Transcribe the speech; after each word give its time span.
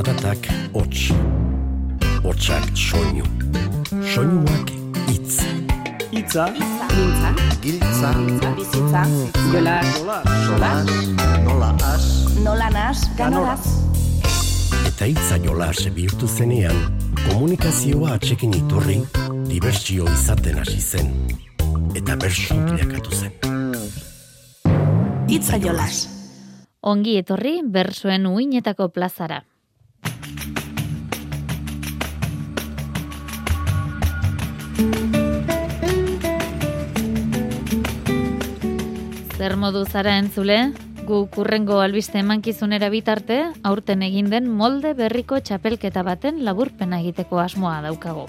Zaratak 0.00 0.46
hots, 0.72 1.10
hotsak 2.24 2.70
soinu, 2.72 3.24
soinuak 4.00 4.70
itz. 5.12 5.42
Itza, 6.08 6.46
Mintza, 6.56 7.32
Giltza, 7.60 8.12
bizitza, 8.56 9.02
jola, 9.52 9.74
solas, 10.46 10.88
nola 11.44 11.68
as, 11.90 12.06
nola 12.40 12.70
nas, 12.72 13.02
ganoraz. 13.18 13.60
Eta 14.88 15.04
itza 15.04 15.36
jolas 15.44 15.84
bihurtu 15.92 16.24
zenean, 16.32 16.80
komunikazioa 17.26 18.16
atxekin 18.16 18.56
iturri, 18.56 19.02
dibertsio 19.52 20.08
izaten 20.14 20.64
hasi 20.64 20.80
zen. 20.80 21.12
Eta 21.92 22.16
bersu 22.16 22.56
bilakatu 22.70 23.20
zen. 23.20 23.36
Itza 25.28 25.60
jolas. 25.60 26.06
Ongi 26.80 27.20
etorri 27.20 27.58
bersuen 27.68 28.24
uinetako 28.32 28.88
plazara. 28.96 29.42
Zer 39.40 39.54
modu 39.56 39.86
zara 39.88 40.18
entzule? 40.20 40.56
Gu 41.08 41.22
kurrengo 41.32 41.78
albiste 41.80 42.18
emankizunera 42.20 42.90
bitarte, 42.92 43.38
aurten 43.64 44.04
egin 44.04 44.28
den 44.28 44.50
molde 44.58 44.92
berriko 44.98 45.38
txapelketa 45.40 46.02
baten 46.04 46.42
laburpena 46.44 46.98
egiteko 47.00 47.40
asmoa 47.40 47.78
daukago. 47.86 48.26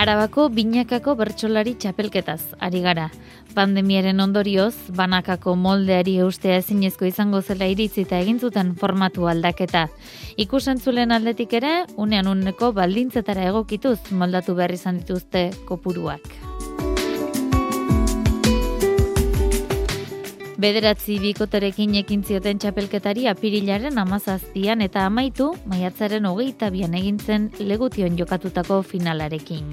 Arabako 0.00 0.48
binakako 0.48 1.18
bertsolari 1.20 1.76
txapelketaz 1.76 2.40
ari 2.56 2.80
gara. 2.80 3.10
Pandemiaren 3.52 4.24
ondorioz, 4.24 4.72
banakako 4.96 5.52
moldeari 5.68 6.16
eustea 6.24 6.56
ezinezko 6.64 7.04
izango 7.04 7.44
zela 7.44 7.68
iritzita 7.68 8.16
egin 8.24 8.40
zuten 8.40 8.76
formatu 8.80 9.28
aldaketa. 9.28 9.90
Ikusentzulen 10.40 11.12
aldetik 11.12 11.52
ere, 11.60 11.82
unean 12.00 12.32
uneko 12.32 12.72
baldintzetara 12.72 13.50
egokituz 13.52 13.98
moldatu 14.08 14.56
behar 14.56 14.72
izan 14.72 15.04
dituzte 15.04 15.50
kopuruak. 15.68 16.47
Bederatzi 20.58 21.20
bikoterekin 21.22 21.92
ekin 22.00 22.24
zioten 22.26 22.58
txapelketari 22.58 23.28
apirilaren 23.30 24.00
amazazpian 24.02 24.80
eta 24.82 25.04
amaitu 25.06 25.52
maiatzaren 25.70 26.26
hogeita 26.26 26.72
bian 26.74 26.96
egintzen 26.98 27.46
legution 27.60 28.18
jokatutako 28.18 28.80
finalarekin. 28.82 29.70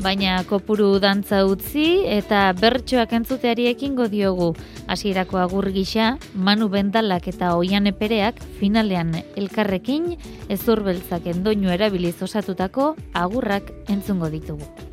Baina 0.00 0.40
kopuru 0.48 0.88
dantza 1.04 1.42
utzi 1.44 1.86
eta 2.08 2.46
bertsoak 2.56 3.12
entzuteari 3.12 3.68
ekingo 3.68 4.08
diogu. 4.08 4.54
Hasierako 4.88 5.44
agur 5.44 5.68
gisa, 5.76 6.14
Manu 6.32 6.72
Bendalak 6.72 7.28
eta 7.28 7.58
Oian 7.60 7.92
Epereak 7.92 8.40
finalean 8.56 9.12
elkarrekin 9.36 10.14
ezurbeltzak 10.48 11.28
endoinu 11.28 11.76
erabiliz 11.76 12.16
osatutako 12.24 12.94
agurrak 13.12 13.74
entzungo 13.92 14.32
ditugu. 14.32 14.87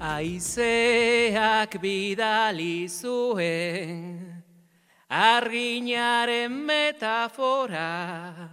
Aizeak 0.00 1.76
bidali 1.76 2.88
zuen 2.88 4.32
arginaren 5.12 6.56
metafora 6.64 8.48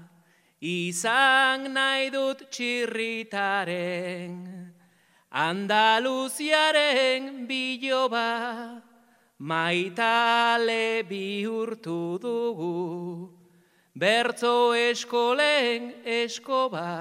izan 0.60 1.72
nahi 1.72 2.12
dut 2.12 2.52
txirritaren 2.52 4.36
Andaluziaren 5.32 7.48
biloba 7.48 8.84
maitale 9.40 11.08
bihurtu 11.08 12.20
dugu 12.20 13.32
bertzo 13.96 14.76
eskolen 14.76 16.04
eskoba 16.04 16.92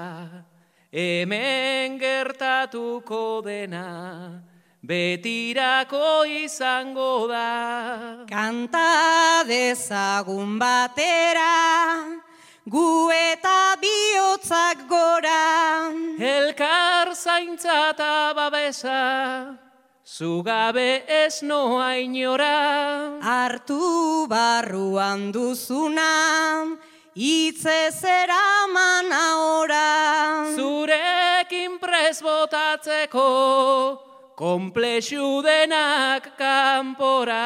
hemen 0.91 1.99
gertatuko 1.99 3.41
dena 3.43 4.43
betirako 4.87 6.25
izango 6.25 7.27
da. 7.27 8.25
Kanta 8.29 9.43
dezagun 9.47 10.57
batera, 10.59 12.05
gu 12.65 13.11
eta 13.11 13.75
bihotzak 13.81 14.87
gora. 14.87 15.91
Elkar 16.19 17.13
zaintza 17.15 17.91
eta 17.91 18.33
babesa, 18.33 19.57
zugabe 20.05 21.03
ez 21.07 21.43
noa 21.43 21.97
inora. 21.99 23.19
Artu 23.21 24.27
barruan 24.29 25.31
duzuna, 25.31 26.11
Itze 27.17 27.89
zera 27.89 28.69
mana 28.71 29.57
ora. 29.57 30.53
Zurekin 30.53 31.79
prez 31.81 32.21
botatzeko, 32.21 33.97
komplexu 34.37 35.41
denak 35.41 36.37
kanpora. 36.37 37.41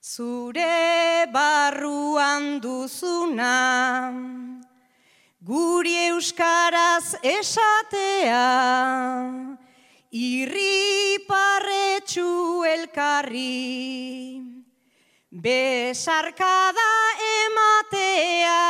Zure 0.00 1.26
barruan 1.32 2.60
duzuna, 2.62 3.56
Guri 5.40 5.94
euskaraz 6.12 7.16
esatea, 7.24 8.44
irri 10.12 11.16
parretxu 11.24 12.60
elkarri, 12.68 14.36
besarkada 15.32 16.92
ematea, 17.30 18.60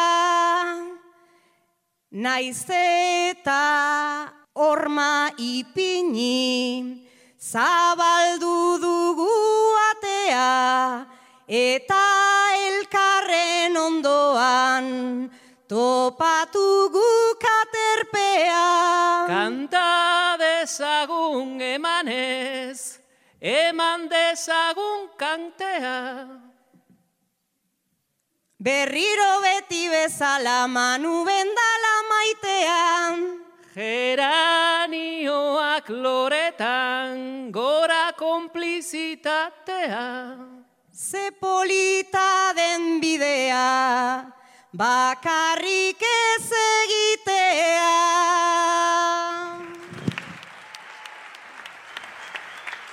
naiz 2.13 2.63
eta 2.71 4.31
orma 4.55 5.35
ipini, 5.43 7.03
zabaldu 7.35 8.79
dugu 8.79 9.35
atea, 9.91 11.05
eta 11.51 12.07
elkarren 12.71 13.77
ondoan, 13.77 15.31
Topatu 15.71 16.91
guk 16.91 17.39
aterpea. 17.47 19.31
Kanta 19.31 20.35
dezagun 20.35 21.63
emanez, 21.63 22.99
eman 23.39 24.11
dezagun 24.11 25.15
kantea. 25.15 26.27
Berriro 28.59 29.39
beti 29.47 29.87
bezala 29.95 30.67
manu 30.67 31.23
bendala 31.29 31.95
maitean. 32.11 33.39
Geranioak 33.77 35.87
loretan, 35.87 37.15
gora 37.53 38.11
konplizitatea. 38.19 40.35
Ze 40.93 41.31
polita 41.31 42.53
den 42.59 43.01
bidea, 43.01 44.40
bakarrik 44.73 46.03
ez 46.03 46.51
egitea. 46.85 47.89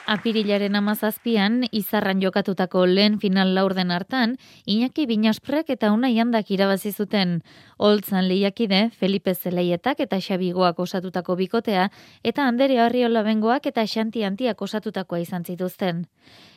Apirilaren 0.07 0.75
amazazpian, 0.79 1.65
izarran 1.75 2.21
jokatutako 2.23 2.85
lehen 2.87 3.17
final 3.19 3.51
laurden 3.53 3.91
hartan, 3.91 4.37
Iñaki 4.65 5.05
Binasprek 5.05 5.69
eta 5.69 5.91
Unai 5.91 6.13
Handak 6.17 6.49
irabazi 6.49 6.93
zuten. 6.93 7.41
Holtzan 7.77 8.29
lehiakide, 8.29 8.89
Felipe 8.89 9.35
Zeleietak 9.35 9.99
eta 9.99 10.21
Xabigoak 10.21 10.79
osatutako 10.79 11.35
bikotea, 11.35 11.89
eta 12.23 12.47
Andere 12.47 12.79
Arriola 12.79 13.21
bengoak 13.21 13.67
eta 13.67 13.83
Xanti 13.83 14.23
Antiak 14.23 14.61
osatutakoa 14.61 15.19
izan 15.19 15.43
zituzten. 15.43 16.07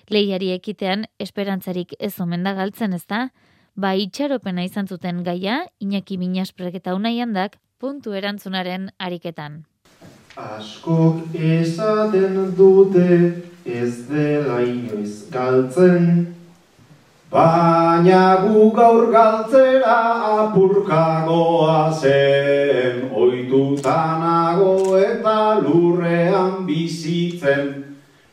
Lehiari 0.09 0.53
ekitean, 0.55 1.09
esperantzarik 1.19 1.97
ez 1.99 2.21
omen 2.21 2.47
da 2.47 2.55
galtzen 2.55 2.95
ezta, 2.95 3.33
ba 3.77 3.95
itxaropena 3.95 4.65
izan 4.65 4.87
zuten 4.87 5.23
gaia, 5.25 5.67
Iñaki 5.81 6.19
Binasprek 6.19 6.75
eta 6.75 6.95
Unai 6.95 7.21
puntu 7.81 8.13
erantzunaren 8.13 8.91
ariketan. 8.99 9.65
Askok 10.37 11.35
esaten 11.35 12.55
dute 12.57 13.09
ez 13.65 14.07
dela 14.09 14.61
inoiz 14.61 15.31
galtzen, 15.33 16.35
baina 17.31 18.23
gu 18.45 18.71
gaur 18.77 19.11
galtzera 19.13 19.97
apurkagoa 20.45 21.93
zen, 21.93 23.09
oitutanago 23.13 24.99
eta 24.99 25.61
lurrean 25.65 26.67
bizitzen, 26.67 27.90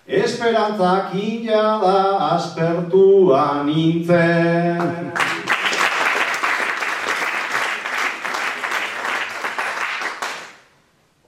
esperantzak 0.08 1.14
da 1.44 2.32
aspertua 2.36 3.64
nintzen. 3.66 5.12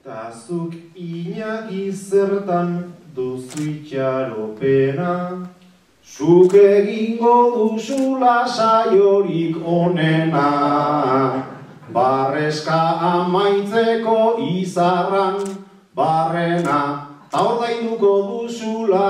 Tazuk 0.03 0.73
inaki 0.95 1.91
zertan 1.91 2.93
duzu 3.13 3.61
itxaropena, 3.61 5.49
Zuk 6.09 6.53
egingo 6.53 7.35
duzula 7.53 8.47
saiorik 8.47 9.59
onena, 9.63 10.47
Barreska 11.93 12.79
amaitzeko 13.11 14.39
izarran 14.41 15.37
barrena, 15.95 17.08
Ta 17.29 17.43
ordainduko 17.45 18.11
duzula 18.27 19.09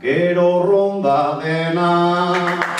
gero 0.00 0.64
ronda 0.64 1.40
dena. 1.42 2.79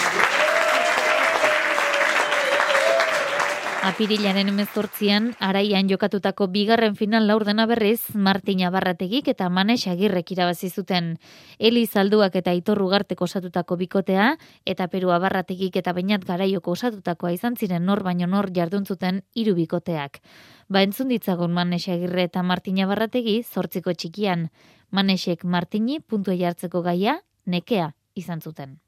Apirilaren 4.00 4.48
emezortzian, 4.48 5.26
araian 5.44 5.84
jokatutako 5.90 6.46
bigarren 6.48 6.94
final 6.96 7.26
laurdena 7.28 7.66
berriz, 7.68 8.00
Martina 8.14 8.70
Barrategik 8.72 9.28
eta 9.28 9.50
Manes 9.52 9.82
Agirrek 9.92 10.32
irabazi 10.32 10.70
zuten. 10.70 11.10
Eli 11.58 11.82
Zalduak 11.84 12.38
eta 12.40 12.54
Itorru 12.56 12.88
Garteko 12.88 13.28
osatutako 13.28 13.76
bikotea, 13.76 14.30
eta 14.64 14.88
Perua 14.88 15.18
Barrategik 15.20 15.76
eta 15.76 15.92
Bainat 15.92 16.24
Garaioko 16.24 16.72
osatutakoa 16.72 17.34
izan 17.36 17.60
ziren 17.60 17.84
nor 17.84 18.00
baino 18.02 18.24
nor 18.24 18.48
jarduntzuten 18.56 19.20
hiru 19.36 19.52
bikoteak. 19.60 20.22
Ba 20.70 20.80
entzun 20.80 21.12
ditzagun 21.12 21.52
Manes 21.52 21.84
Agirre 21.92 22.24
eta 22.32 22.42
Martina 22.42 22.88
Barrategi 22.88 23.42
zortziko 23.44 23.92
txikian. 23.92 24.48
Manesek 24.90 25.44
Martini 25.44 26.00
puntua 26.00 26.40
jartzeko 26.40 26.80
gaia, 26.80 27.20
nekea 27.44 27.92
izan 28.16 28.40
zuten. 28.40 28.78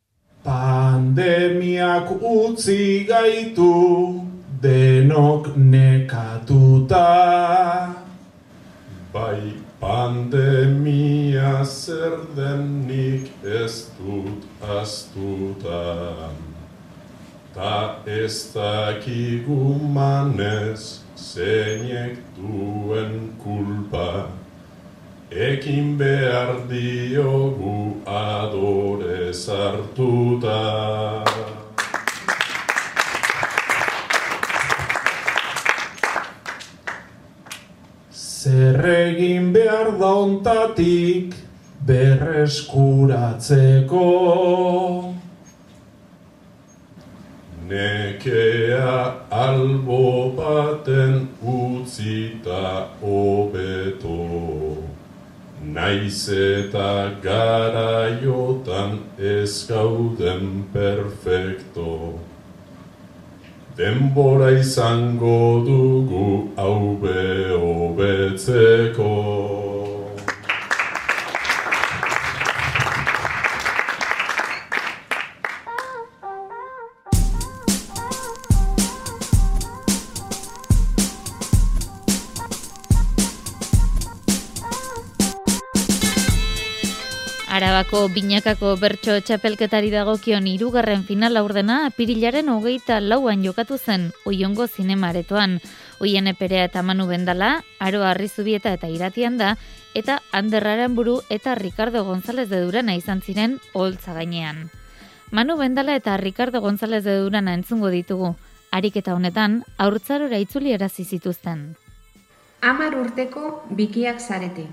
Pandemiak 0.42 2.08
utzi 2.16 3.04
gaitu 3.04 4.40
denok 4.62 5.56
nekatuta. 5.56 7.08
Bai 9.12 9.58
pandemia 9.80 11.64
zer 11.64 12.14
denik 12.36 13.26
ez 13.42 13.90
dut 13.98 14.46
astuta. 14.62 16.30
Ta 17.54 17.98
ez 18.06 18.54
dakigu 18.54 19.74
manez 19.94 21.02
zeinek 21.16 22.22
duen 22.38 23.34
kulpa. 23.42 24.30
Ekin 25.30 25.98
behar 25.98 26.68
diogu 26.70 27.98
adore 28.06 29.32
sartuta 29.34 30.60
Zer 38.42 38.82
egin 38.90 39.52
behar 39.54 39.92
da 39.98 40.08
ontatik 40.18 41.34
berreskuratzeko. 41.86 44.06
Nekea 47.68 48.96
albo 49.42 50.00
baten 50.40 51.14
utzita 51.54 52.64
hobeto. 53.04 54.18
Naiz 55.78 56.20
eta 56.40 56.90
garaiotan 57.22 58.92
ez 59.36 59.54
gauden 59.70 60.44
perfecto 60.74 61.88
denbora 63.76 64.50
izango 64.50 65.62
dugu 65.66 66.48
hau 66.56 66.96
behobetzeko. 67.02 69.10
Arabako 87.92 88.14
binakako 88.14 88.68
bertso 88.80 89.14
txapelketari 89.20 89.90
dagokion 89.92 90.46
hirugarren 90.48 91.02
final 91.04 91.36
aurdena 91.36 91.74
apirilaren 91.90 92.48
hogeita 92.48 93.02
lauan 93.04 93.44
jokatu 93.44 93.76
zen 93.76 94.06
oiongo 94.24 94.64
zinemaretoan. 94.66 95.58
Oien 96.00 96.26
eperea 96.26 96.64
eta 96.70 96.80
manu 96.80 97.04
bendala, 97.10 97.50
aro 97.78 98.00
arrizubieta 98.08 98.72
eta 98.72 98.88
iratian 98.88 99.36
da, 99.36 99.58
eta 99.92 100.22
anderraren 100.32 100.96
buru 100.96 101.20
eta 101.28 101.54
Ricardo 101.54 102.06
González 102.08 102.48
de 102.48 102.64
Durana 102.64 102.96
izan 102.96 103.20
ziren 103.20 103.60
holtza 103.74 104.16
gainean. 104.16 104.70
Manu 105.30 105.58
bendala 105.60 105.94
eta 105.94 106.16
Ricardo 106.16 106.62
González 106.62 107.04
de 107.04 107.18
Durana 107.20 107.52
entzungo 107.52 107.92
ditugu. 107.92 108.36
Ariketa 108.70 109.12
honetan, 109.12 109.64
aurtzarora 109.76 110.38
itzuli 110.40 110.72
erazi 110.72 111.04
zituzten. 111.04 111.74
Amar 112.62 112.96
urteko 112.96 113.66
bikiak 113.68 114.16
zarete. 114.18 114.70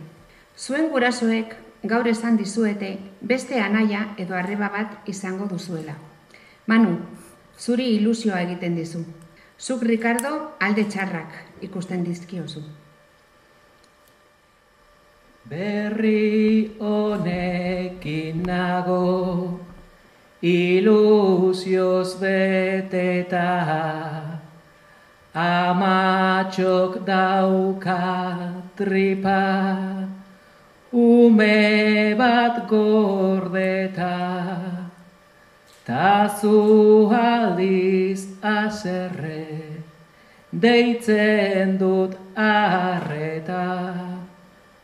Zuen 0.55 0.87
gurasoek 0.87 1.67
gaur 1.83 2.07
esan 2.07 2.37
dizuete 2.37 2.97
beste 3.21 3.59
anaia 3.61 4.15
edo 4.17 4.35
arreba 4.35 4.69
bat 4.69 5.07
izango 5.07 5.47
duzuela. 5.47 5.95
Manu, 6.67 6.97
zuri 7.59 7.95
ilusioa 7.95 8.41
egiten 8.41 8.75
dizu. 8.75 9.05
Zuk 9.59 9.83
Ricardo 9.83 10.55
alde 10.59 10.85
txarrak 10.87 11.63
ikusten 11.67 12.03
dizkiozu. 12.03 12.61
Berri 15.49 16.75
honekin 16.79 18.43
nago 18.45 19.59
ilusioz 20.41 22.19
beteta 22.21 23.47
amatxok 25.33 27.01
dauka 27.07 27.99
tripa 28.77 30.18
ume 30.91 32.15
bat 32.17 32.67
gordeta, 32.67 34.17
ta 35.85 36.29
zu 36.41 37.09
aldiz 37.13 38.25
aserre, 38.41 39.83
deitzen 40.51 41.77
dut 41.77 42.17
arreta, 42.35 44.19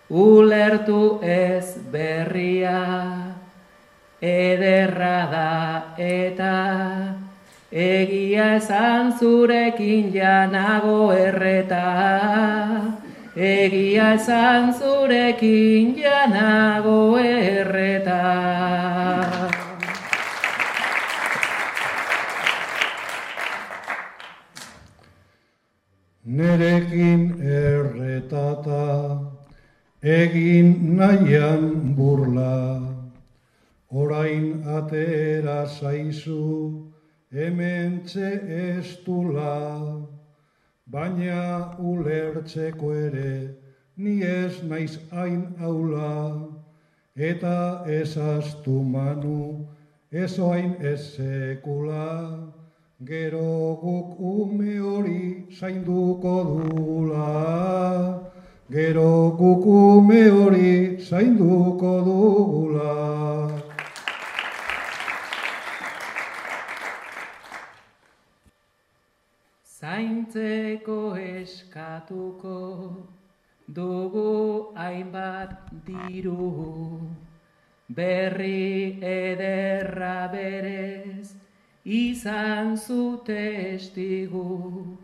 ulertu 0.10 1.20
ez 1.22 1.74
berria, 1.92 3.34
ederra 4.22 5.20
da 5.34 5.54
eta, 5.98 6.54
egia 7.72 8.56
esan 8.60 9.12
zurekin 9.18 10.14
janago 10.14 11.12
erreta, 11.18 13.05
egia 13.36 14.14
esan 14.16 14.72
zurekin 14.74 15.96
janago 16.00 17.20
erreta. 17.20 18.22
Nerekin 26.26 27.36
erretata 27.44 29.20
egin 30.02 30.98
nahian 30.98 31.96
burla, 31.96 32.82
orain 33.92 34.64
atera 34.64 35.66
zaizu 35.68 36.92
hemen 37.32 38.02
txe 38.08 38.32
estula 38.80 40.15
baina 40.96 41.76
ulertzeko 41.92 42.90
ere 42.96 43.32
ni 43.98 44.22
ez 44.24 44.64
naiz 44.64 44.94
hain 45.12 45.42
aula, 45.60 46.12
eta 47.16 47.84
ez 47.88 48.18
astu 48.18 48.76
manu 48.94 49.68
ez 50.12 50.40
oain 50.40 50.76
ez 50.80 51.02
sekula, 51.16 52.06
gero 53.04 53.76
guk 53.82 54.16
ume 54.20 54.78
hori 54.80 55.48
zainduko 55.60 56.36
dula, 56.54 57.28
gero 58.72 59.36
guk 59.42 59.68
ume 59.76 60.24
hori 60.38 60.98
zainduko 61.10 61.94
dula. 62.08 63.55
Zaintzeko 69.96 71.16
eskatuko 71.16 72.56
dugu 73.76 74.74
hainbat 74.76 75.52
diru 75.88 77.00
berri 77.88 79.00
ederra 79.12 80.28
berez, 80.34 81.32
izan 81.86 82.76
zu 82.76 83.22
testigu. 83.24 84.98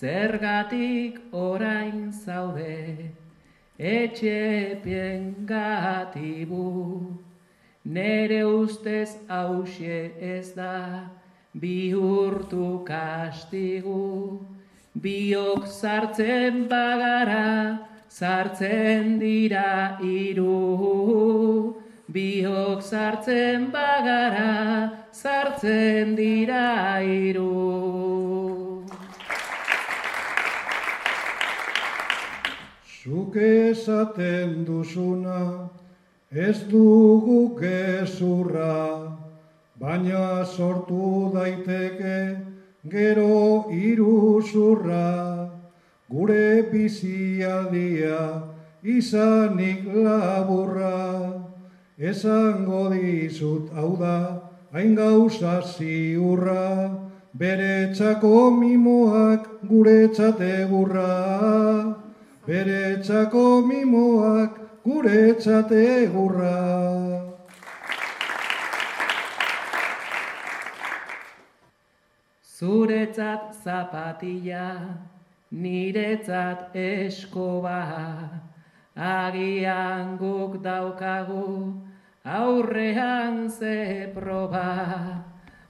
Zergatik 0.00 1.20
orain 1.30 2.10
zaude, 2.10 3.12
etxepien 3.78 5.46
gatibu. 5.46 6.68
Nere 7.84 8.44
ustez 8.46 9.10
hausie 9.28 10.02
ez 10.34 10.54
da, 10.58 11.10
bihurtu 11.54 12.84
kastigu. 12.84 14.40
Biok 14.94 15.66
sartzen 15.66 16.68
bagara, 16.68 17.88
sartzen 18.08 19.18
dira 19.18 19.98
iru. 20.00 21.74
Biok 22.12 22.82
sartzen 22.82 23.70
bagara, 23.72 24.92
sartzen 25.12 26.14
dira 26.16 27.00
iru. 27.00 28.84
Zuk 33.02 33.34
esaten 33.36 34.64
duzuna, 34.64 35.68
ez 36.30 36.68
dugu 36.68 37.56
gezurra, 37.58 39.21
baina 39.82 40.44
sortu 40.46 41.32
daiteke 41.34 42.38
gero 42.88 43.66
iruzurra, 43.74 45.50
gure 46.08 46.70
bizialdia 46.70 48.20
izanik 48.84 49.82
laburra, 50.04 51.42
esango 51.98 52.84
dizut 52.94 53.74
hau 53.74 53.96
da, 53.98 54.18
hain 54.72 54.94
gauza 54.94 55.56
ziurra, 55.74 56.68
bere 57.34 57.90
txako 57.98 58.52
mimoak 58.60 59.50
gure 59.66 59.98
txategurra, 60.14 61.10
bere 62.46 63.02
txako 63.02 63.44
mimoak 63.66 64.62
gure 64.86 65.34
txategurra. 65.42 67.31
Zuretzat 72.62 73.56
zapatilla, 73.64 74.94
niretzat 75.50 76.76
eskoba, 76.78 77.80
agian 78.94 80.12
guk 80.16 80.62
daukagu, 80.62 81.74
aurrean 82.24 83.50
ze 83.50 84.12
proba, 84.14 85.24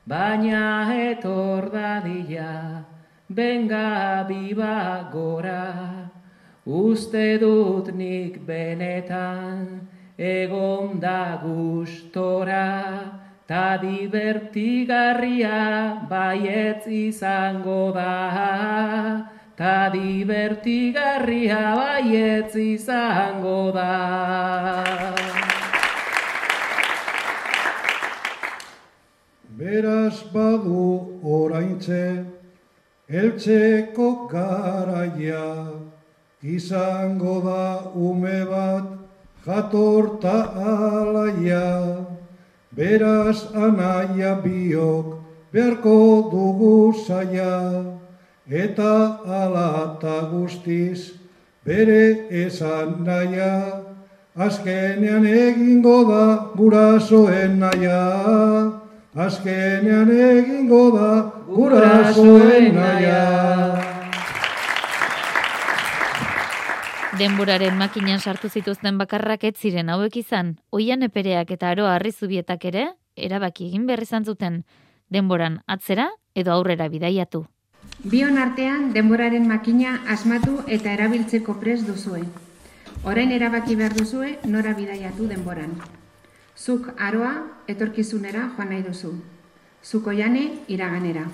baina 0.06 0.92
etor 0.92 1.70
dadila, 1.72 2.84
benga 3.30 4.28
biba 4.28 5.08
gora, 5.10 6.12
uste 6.66 7.38
dut 7.40 7.88
nik 7.94 8.44
benetan, 8.44 9.88
egon 10.18 11.00
da 11.00 11.40
gustora, 11.40 13.21
ta 13.46 13.76
divertigarria 13.76 16.06
baietz 16.08 16.86
izango 16.86 17.92
da, 17.92 19.28
ta 19.56 19.90
divertigarria 19.90 21.74
baietz 21.76 22.56
izango 22.56 23.72
da. 23.74 25.14
Beraz 29.58 30.22
badu 30.32 31.20
oraintze, 31.22 32.24
eltzeko 33.08 34.28
garaia, 34.30 35.66
izango 36.42 37.40
da 37.44 37.90
ume 37.94 38.44
bat 38.50 38.84
jatorta 39.46 40.36
alaia. 40.72 42.11
Beraz 42.74 43.52
anaia 43.52 44.40
biok 44.40 45.18
beharko 45.52 46.30
dugu 46.32 46.96
zaia, 47.04 47.84
eta 48.48 49.20
alata 49.28 50.30
guztiz 50.32 51.12
bere 51.66 52.32
esan 52.32 53.04
naia, 53.04 53.52
azkenean 54.36 55.28
egingo 55.28 55.98
da 56.08 56.24
gurasoen 56.56 57.60
naia, 57.60 58.00
azkenean 59.14 60.08
egingo 60.08 60.84
da 60.96 61.12
gurasoen 61.52 62.74
naia. 62.74 63.81
Denboraren 67.18 67.76
makinan 67.76 68.22
sartu 68.24 68.48
zituzten 68.48 68.96
bakarrak 68.96 69.42
ez 69.44 69.56
ziren 69.60 69.90
hauek 69.92 70.14
izan, 70.16 70.54
oian 70.72 71.02
epereak 71.04 71.50
eta 71.52 71.68
aroa 71.68 71.90
arrizubietak 71.98 72.64
ere, 72.70 72.86
erabaki 73.16 73.66
egin 73.66 73.84
behar 73.90 74.00
izan 74.06 74.24
zuten, 74.24 74.62
denboran 75.12 75.58
atzera 75.66 76.08
edo 76.34 76.54
aurrera 76.54 76.88
bidaiatu. 76.88 77.42
Bion 78.14 78.40
artean 78.40 78.88
denboraren 78.96 79.44
makina 79.46 79.98
asmatu 80.08 80.62
eta 80.78 80.94
erabiltzeko 80.96 81.58
pres 81.60 81.82
duzue. 81.84 82.24
Orain 83.04 83.36
erabaki 83.36 83.76
behar 83.76 83.92
duzue 83.92 84.38
nora 84.48 84.72
bidaiatu 84.72 85.28
denboran. 85.28 85.76
Zuk 86.56 86.94
aroa 86.96 87.34
etorkizunera 87.68 88.48
joan 88.56 88.72
nahi 88.72 88.86
duzu. 88.88 89.12
Zuk 89.84 90.06
oiane 90.06 90.48
iraganera. 90.68 91.28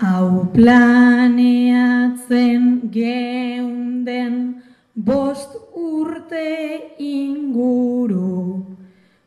Hau 0.00 0.48
planeatzen 0.54 2.62
geunden 2.92 4.62
bost 4.94 5.56
urte 5.76 6.80
inguru, 6.96 8.64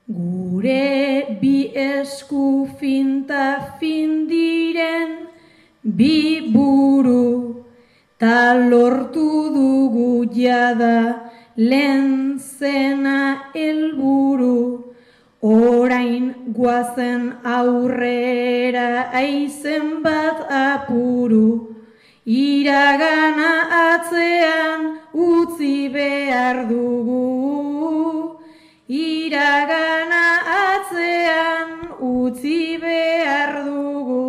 gure 0.10 1.38
bi 1.42 1.70
esku 1.78 2.66
finta 2.80 3.78
findiren 3.78 5.30
bi 5.84 6.42
buru, 6.56 7.66
ta 8.18 8.58
lortu 8.58 9.54
dugu 9.54 10.26
jada 10.34 11.30
lehen 11.56 12.40
zena 12.40 13.44
helburu, 13.54 14.93
Orain 15.44 16.54
guazen 16.56 17.24
aurrera 17.44 19.12
aizen 19.12 20.02
bat 20.02 20.40
apuru, 20.50 21.76
iragana 22.26 23.50
atzean 23.80 24.86
utzi 25.12 25.90
behar 25.92 26.64
dugu. 26.70 28.40
Iragana 28.88 30.24
atzean 30.62 31.92
utzi 32.00 32.80
behar 32.80 33.66
dugu. 33.66 34.24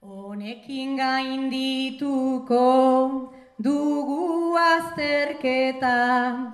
Honekin 0.00 0.96
gaindituko 1.02 2.64
azterketa, 5.00 6.52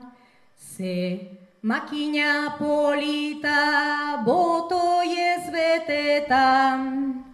ze 0.56 1.20
makina 1.62 2.54
polita 2.58 4.22
botoi 4.24 5.18
ez 5.18 5.50
betetan, 5.50 7.24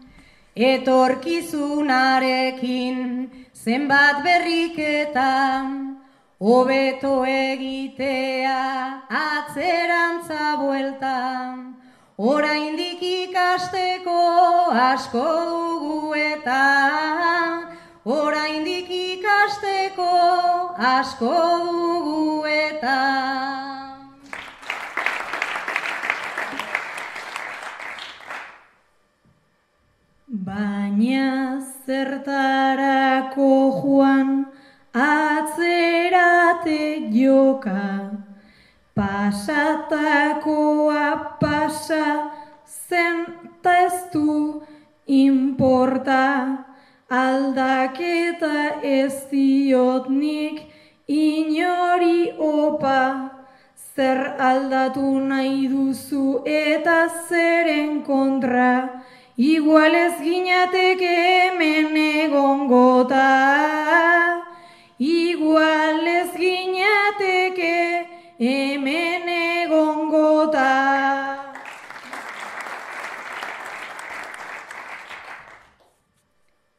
etorkizunarekin 0.56 3.30
zenbat 3.52 4.22
berriketan, 4.24 5.96
hobeto 6.40 7.24
egitea 7.24 9.02
atzerantza 9.08 10.56
bueltan, 10.60 11.76
oraindik 12.16 13.02
ikasteko 13.02 14.20
asko 14.72 15.44
dugu 15.50 16.14
eta 16.14 16.62
oraindik 18.04 18.90
ikasteko 18.90 20.61
asko 20.82 21.30
dugu 21.64 22.42
eta. 22.50 23.00
Baina 30.46 31.28
zertarako 31.86 33.50
joan 33.78 34.30
atzerate 35.04 36.82
joka, 37.14 37.86
pasatakoa 38.98 40.26
pasa 41.38 42.06
zen 42.66 43.16
ez 43.62 43.98
du 44.12 44.62
inporta, 45.06 46.26
aldaketa 47.08 48.82
ez 48.82 49.14
diot 49.30 50.08
nik 50.10 50.71
inori 51.12 52.32
opa, 52.38 53.00
zer 53.94 54.20
aldatu 54.48 55.08
nahi 55.30 55.68
duzu 55.68 56.42
eta 56.48 56.98
zeren 57.28 58.00
kontra, 58.06 59.02
igual 59.36 59.94
ez 59.94 60.16
ginateke 60.24 61.12
hemen 61.26 61.96
egongota, 62.04 63.28
igual 64.98 66.06
ez 66.16 66.30
ginateke 66.36 67.76
hemen 68.38 69.28
egongota. 69.36 70.70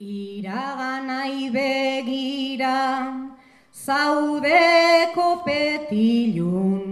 Iraganai 0.04 1.50
begira, 1.54 2.80
zaudeko 3.86 5.44
petilun, 5.46 6.84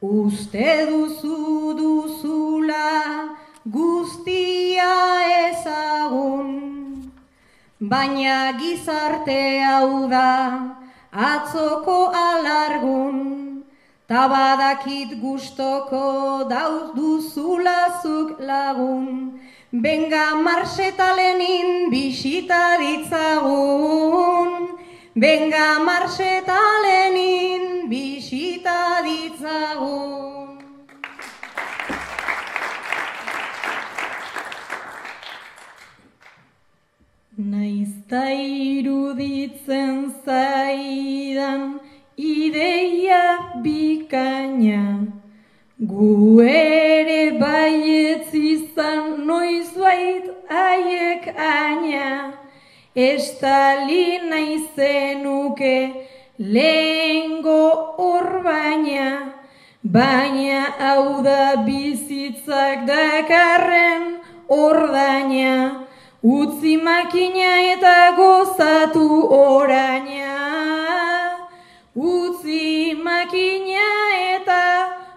uste 0.00 0.72
duzu 0.90 1.72
duzula 1.78 2.88
guztia 3.64 4.90
ezagun, 5.48 6.50
baina 7.80 8.52
gizarte 8.60 9.40
hau 9.68 10.08
da 10.12 10.32
atzoko 11.30 11.98
alargun, 12.24 13.64
tabadakit 14.06 15.16
gustoko 15.22 16.44
dauz 16.50 16.92
duzulazuk 16.98 18.36
lagun, 18.40 19.40
Benga 19.72 20.34
Marseta 20.34 21.14
Lenin 21.14 21.90
bisita 21.90 22.76
ditzagun, 22.80 24.50
Benga 25.16 25.80
Marseta 25.82 26.54
Lenin 26.84 27.90
bisita 27.90 29.02
ditzagun. 29.02 30.62
Naizta 37.36 38.30
iruditzen 38.30 40.14
zaidan 40.24 41.80
ideia 42.16 43.50
bikaina, 43.64 45.10
gu 45.90 46.40
ere 46.46 47.34
baietz 47.40 48.30
izan 48.30 49.26
noiz 49.26 49.74
bait 49.74 50.30
aiek 50.46 51.26
aina, 51.34 52.39
estalina 53.08 54.38
izenuke 54.56 55.76
lehengo 56.38 57.62
hor 57.98 58.28
baina, 58.44 59.08
baina 59.84 60.60
hau 60.78 61.22
da 61.22 61.42
bizitzak 61.66 62.86
dakarren 62.86 64.04
ordaina, 64.48 65.86
utzi 66.22 66.76
makina 66.76 67.52
eta 67.72 67.96
gozatu 68.16 69.06
oraina, 69.40 70.36
utzi 71.94 72.94
makina 73.04 73.88
eta 74.34 74.64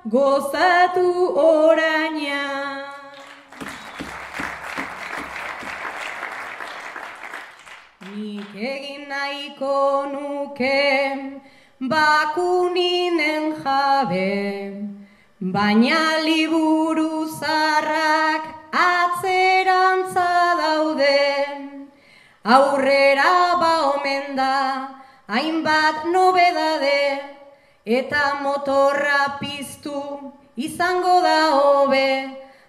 gozatu 0.05 1.09
oraina. 1.45 2.41
Nik 8.13 8.52
egin 8.63 9.07
nahiko 9.11 10.07
nuke 10.11 10.79
bakuninen 11.91 13.45
jabe, 13.63 14.31
baina 15.55 16.03
liburu 16.23 17.27
zarrak 17.39 18.43
atzerantza 18.71 20.29
daude. 20.61 21.23
Aurrera 22.55 23.33
ba 23.61 23.73
omen 23.95 24.35
da, 24.35 24.55
hainbat 25.27 26.07
nobedade, 26.13 27.03
eta 27.85 28.23
motorra 28.43 29.39
piztu 29.39 30.31
izango 30.55 31.19
da 31.27 31.39
hobe. 31.57 32.09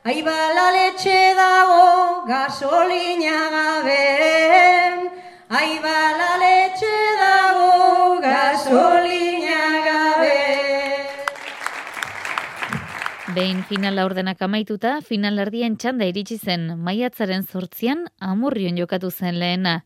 Aibala 0.04 0.66
letxe 0.76 1.20
dago 1.38 2.26
gasolina 2.28 3.38
gabe, 3.54 4.04
aibala 5.54 6.30
letxe 6.42 6.94
dago 7.20 8.18
gasolina 8.24 9.60
gabe. 9.86 10.40
Behin 13.36 13.62
final 13.68 13.94
laurdenak 13.98 14.42
amaituta, 14.42 14.96
final 15.02 15.38
erdien 15.44 15.76
txanda 15.78 16.08
iritsi 16.10 16.38
zen, 16.38 16.66
maiatzaren 16.88 17.46
zortzian, 17.46 18.08
amurrion 18.18 18.78
jokatu 18.78 19.10
zen 19.10 19.38
lehena. 19.38 19.84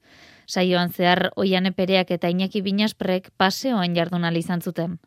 Saioan 0.48 0.88
zehar, 0.88 1.28
oian 1.36 1.68
epereak 1.68 2.10
eta 2.16 2.32
Iñaki 2.32 2.64
Binasprek 2.64 3.30
paseoan 3.36 3.94
jardun 3.94 4.24
izan 4.36 4.62
zuten. 4.62 4.98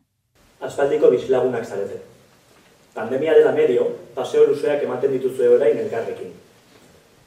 Aspaldiko 0.62 1.10
bizilagunak 1.10 1.65
zarete. 1.65 2.02
Pandemia 2.93 3.34
dela 3.34 3.52
medio, 3.52 3.89
paseo 4.13 4.45
luzeak 4.45 4.84
ematen 4.84 5.12
dituzue 5.12 5.47
orain 5.50 5.78
elkarrekin. 5.78 6.34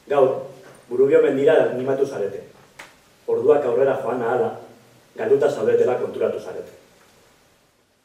Gaur, 0.07 0.45
burubio 0.89 1.23
mendira 1.23 1.73
animatu 1.73 2.07
zarete. 2.07 2.54
Orduak 3.27 3.65
aurrera 3.65 4.01
joan 4.03 4.23
ahala, 4.23 4.61
galduta 5.17 5.49
zaudetela 5.49 5.95
konturatu 6.01 6.39
zarete. 6.39 6.73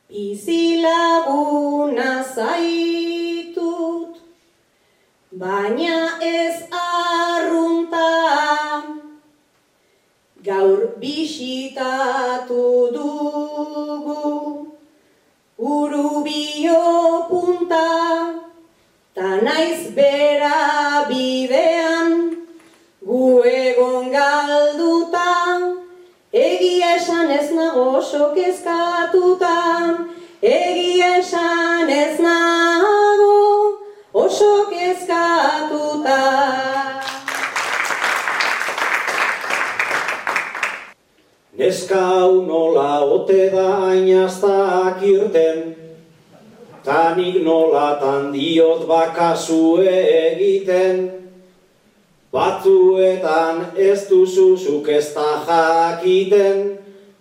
Bizilaguna 0.10 2.24
zaitut, 2.24 4.16
baina 5.32 6.20
ez 6.24 6.64
arrunta, 6.72 8.10
gaur 10.42 10.96
bisitatu 11.04 12.92
dugu, 12.96 14.68
urubio 15.60 17.28
punta, 17.30 17.88
ta 19.14 19.30
naiz 19.44 19.94
bera 20.00 20.60
bidean, 21.12 21.99
esan 27.00 27.32
ez 27.32 27.52
nago 27.56 27.84
oso 27.98 28.34
kezkatuta, 28.36 29.56
egia 30.42 31.16
esan 31.20 31.90
ez 31.90 32.20
nago 32.20 33.36
oso 34.14 34.68
kezkatuta. 34.72 36.20
Neska 41.60 42.04
nola 42.50 43.00
ote 43.16 43.48
da 43.54 43.68
ainaztak 43.92 45.00
irten, 45.04 45.64
tanik 46.84 47.40
nolatan 47.44 48.32
diot 48.36 48.84
bakazue 48.88 49.96
egiten, 50.18 51.20
Batzuetan 52.30 53.72
ez 53.74 54.04
duzuzuk 54.06 54.86
ez 54.94 55.08
da 55.16 55.30
jakiten, 55.48 56.60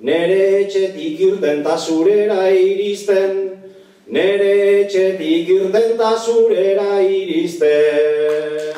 nere 0.00 0.62
etxetik 0.62 1.20
irten 1.20 1.64
ta 1.64 1.76
zurera 1.76 2.50
iristen, 2.50 3.32
nere 4.06 4.52
etxetik 4.82 5.48
irten 5.50 5.96
ta 5.98 6.12
zurera 6.16 7.00
iristen. 7.02 8.74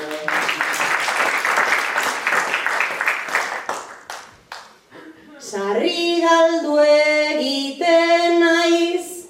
Sarri 5.51 6.23
galdu 6.25 6.79
egiten 6.87 8.41
naiz, 8.41 9.29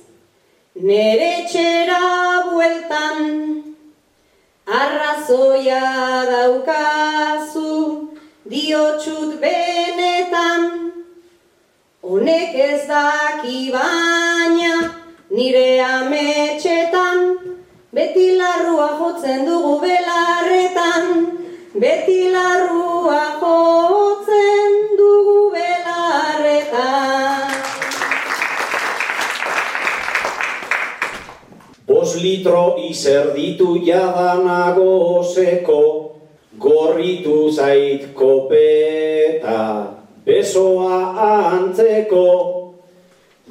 nere 0.77 1.33
txera 1.51 2.05
bueltan, 2.53 3.19
arrazoia 4.81 5.83
daukazu, 6.31 7.75
diotxut 8.47 9.41
benetan, 9.43 10.70
honek 12.11 12.55
ez 12.59 12.83
daki 12.91 13.71
baina, 13.71 14.75
nire 15.31 15.79
ametxetan, 15.79 17.21
beti 17.95 18.35
larrua 18.39 18.89
jotzen 18.99 19.47
dugu 19.47 19.77
belarretan, 19.85 21.07
beti 21.79 22.33
larrua 22.35 23.21
jotzen 23.43 24.75
dugu 24.99 25.39
belarretan. 25.55 27.55
Bos 31.87 32.19
litro 32.19 32.75
izer 32.91 33.31
ditu 33.39 33.79
jadanago 33.87 34.91
oseko, 35.21 35.83
gorritu 36.59 37.39
zait 37.55 38.11
kopeta, 38.19 40.00
besoa 40.25 40.99
antzeko, 41.51 42.27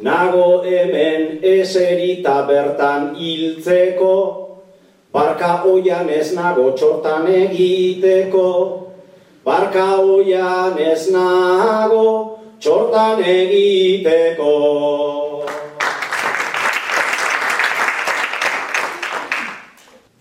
nago 0.02 0.64
hemen 0.64 1.40
eserita 1.44 2.46
bertan 2.48 3.16
hiltzeko, 3.16 4.16
barka 5.12 5.64
oian 5.66 6.10
ez 6.10 6.34
nago 6.38 6.72
txortan 6.78 7.28
egiteko, 7.28 8.48
barka 9.46 9.88
oian 9.98 10.78
ez 10.80 11.10
nago 11.12 12.06
txortan 12.62 13.24
egiteko. 13.24 14.54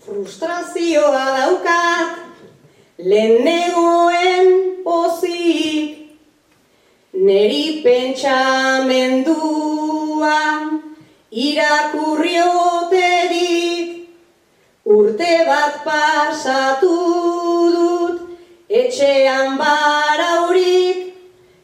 Frustrazioa 0.09 1.25
daukat, 1.37 2.17
lehen 2.97 3.45
negoen 3.45 4.55
pozik, 4.83 5.38
neri 7.29 7.85
pentsamenduan 7.85 10.81
irakurrioterik, 11.29 14.09
urte 14.85 15.45
bat 15.49 15.75
pasatu 15.85 16.95
dut, 17.75 18.15
etxean 18.81 19.49
baraurik, 19.61 20.97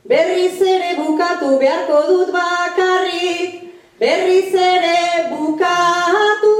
berriz 0.05 0.59
ere 0.73 0.91
bukatu 0.99 1.49
beharko 1.63 1.99
dut 2.11 2.29
bakarrik, 2.35 3.49
berriz 3.97 4.53
ere 4.53 5.33
bukatu 5.33 6.55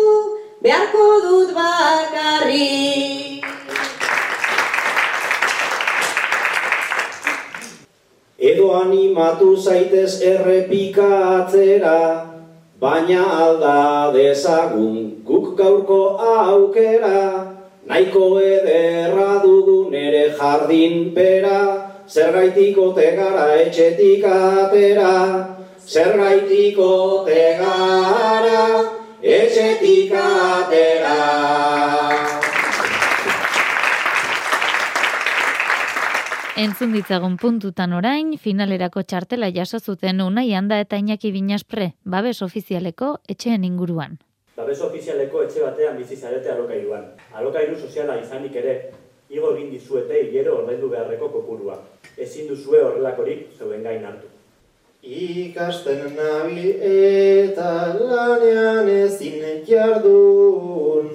beharko 0.66 1.06
dut 1.28 1.50
bakarrik. 1.62 3.25
Animatu 8.84 9.56
zaitez 9.56 10.22
errepikatzera, 10.22 12.00
baina 12.80 13.24
alda 13.46 14.12
dezagun 14.14 15.24
guk 15.26 15.58
gaurko 15.58 16.18
aukera, 16.20 17.56
nahiko 17.88 18.26
ederra 18.42 19.42
dugu 19.44 19.90
nere 19.92 20.30
jardin 20.38 21.14
pera, 21.16 21.60
zergaitik 22.08 22.78
ote 22.78 23.16
gara 23.18 23.48
etxetik 23.62 24.24
atera, 24.24 25.14
zergaitik 25.88 26.78
ote 26.78 27.44
gara 27.62 28.66
etxetik 29.22 30.14
atera. 30.14 32.05
Entzun 36.56 36.94
ditzagun 36.96 37.34
puntutan 37.36 37.92
orain, 37.92 38.30
finalerako 38.40 39.02
txartela 39.04 39.50
jaso 39.52 39.76
zuten 39.84 40.22
Unai 40.24 40.54
Handa 40.56 40.78
eta 40.80 40.96
Iñaki 40.96 41.34
Binaspre, 41.36 41.90
babes 42.06 42.38
ofizialeko 42.46 43.10
etxeen 43.28 43.66
inguruan. 43.68 44.14
Babes 44.56 44.78
ofizialeko 44.86 45.42
etxe 45.44 45.66
batean 45.66 45.98
bizi 46.00 46.16
zarete 46.16 46.54
alokairuan. 46.54 47.10
Alokairu 47.36 47.76
soziala 47.76 48.16
izanik 48.22 48.56
ere, 48.62 48.76
igo 49.28 49.50
egin 49.52 49.74
dizuete 49.74 50.22
hilero 50.22 50.62
ordaindu 50.62 50.88
beharreko 50.94 51.28
kopurua. 51.34 51.76
Ezin 52.16 52.48
duzue 52.48 52.80
horrelakorik 52.86 53.50
zeuen 53.58 53.84
gain 53.84 54.06
hartu. 54.08 54.32
Ikasten 55.04 56.16
nabil 56.16 56.80
eta 56.88 57.74
lanean 58.00 58.88
ezin 58.94 59.44
jardun 59.68 61.12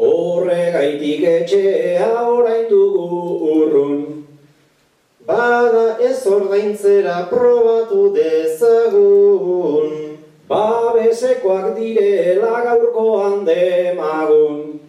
Horregaitik 0.00 1.28
etxea 1.34 2.08
orain 2.24 2.64
dugu 2.72 3.20
urrun 3.58 4.19
Bada 5.30 5.94
ez 6.02 6.26
ordaintzera 6.26 7.30
probatu 7.30 8.10
dezagun. 8.10 9.90
Babesekoak 10.50 11.76
direla 11.76 12.64
gaurkoan 12.66 13.44
demagun. 13.46 14.80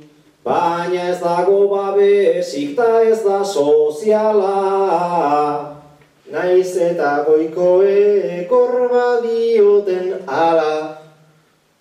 Baina 0.42 1.12
ez 1.12 1.20
dago 1.22 1.70
babesik 1.70 2.74
ta 2.74 3.04
ez 3.06 3.22
da 3.22 3.44
soziala. 3.46 4.58
Naiz 6.34 6.74
eta 6.90 7.22
goikoek 7.28 8.50
horba 8.50 9.22
dioten 9.22 10.26
ala. 10.26 10.98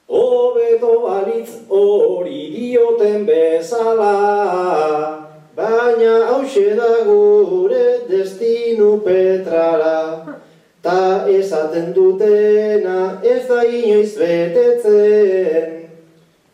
Hobeto 0.04 0.92
balitz 1.06 1.64
hori 1.70 2.44
dioten 2.52 3.24
bezala 3.24 5.19
Baina 5.60 6.12
hause 6.26 6.74
da 6.74 7.04
gure 7.04 8.08
destinu 8.08 9.02
petrala. 9.04 10.38
Ta 10.82 11.26
esaten 11.28 11.92
dutena 11.92 13.20
ez 13.32 13.42
da 13.48 13.60
inoiz 13.68 14.14
betetzen. 14.16 15.76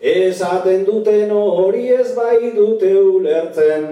Esaten 0.00 0.84
duten 0.88 1.30
hori 1.30 1.86
ez 2.00 2.10
bai 2.18 2.50
dute 2.58 2.92
ulertzen. 2.98 3.86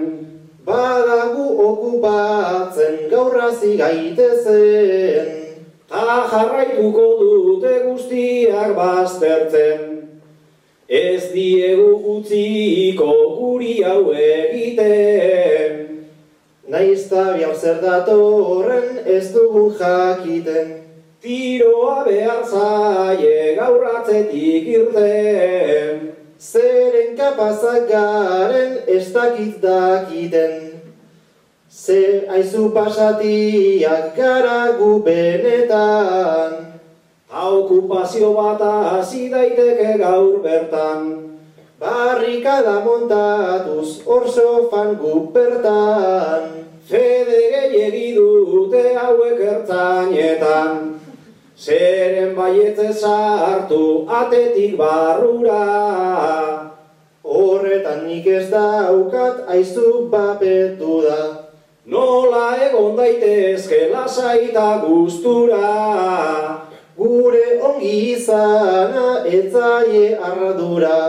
Badagu 0.67 1.47
okupatzen 1.69 3.01
gaurrazi 3.09 3.77
gaitezen. 3.79 5.33
Ta 5.87 6.21
jarraituko 6.31 7.09
dute 7.23 7.77
guztiak 7.87 8.75
baztertzen 8.75 10.04
Ez 10.87 11.31
diegu 11.33 11.97
utziko 12.17 13.09
guri 13.39 13.81
hau 13.81 14.13
egiten. 14.13 15.81
Naizta 16.69 17.33
bihar 17.33 17.55
zer 17.57 17.79
datorren 17.81 19.01
ez 19.05 19.33
dugu 19.33 19.73
jakiten. 19.79 20.83
Tiroa 21.21 22.03
behar 22.05 22.43
zaie 22.45 23.55
gaurratzetik 23.57 24.67
irten. 24.75 26.13
Zeren 26.37 27.17
kapazak 27.17 27.89
garen 27.89 28.77
ez 28.85 29.11
dakit 29.13 29.57
dakiten. 29.61 30.53
Ze 31.71 32.27
aizu 32.29 32.69
pasatiak 32.69 34.13
gara 34.15 34.77
gu 34.77 35.01
benetan 35.01 36.74
Okupazio 37.35 38.31
bat 38.31 38.61
hasi 38.63 39.27
daiteke 39.29 39.99
gaur 39.99 40.39
bertan. 40.39 41.35
Barrikada 41.75 42.79
montatuz 42.79 43.99
hor 44.07 44.23
sofan 44.23 44.95
gu 44.95 45.31
bertan. 45.35 46.63
Fede 46.87 47.41
gehiegi 47.51 48.15
dute 48.15 48.95
hauek 48.95 49.39
ertzainetan. 49.51 50.95
Zeren 51.59 52.31
baietze 52.39 52.93
sartu 52.93 54.07
atetik 54.07 54.77
barrura. 54.79 56.71
Horretan 57.23 58.07
nik 58.07 58.27
ez 58.27 58.47
daukat 58.47 59.43
aizu 59.51 60.07
bapetu 60.07 61.01
da. 61.03 61.19
Nola 61.85 62.55
egon 62.63 62.95
daitezke 62.95 63.89
lasaita 63.91 64.79
gustura 64.87 66.64
Gure 66.95 67.59
ongi 67.59 67.93
izana 68.15 69.07
etzaie 69.27 70.15
arradura 70.15 70.99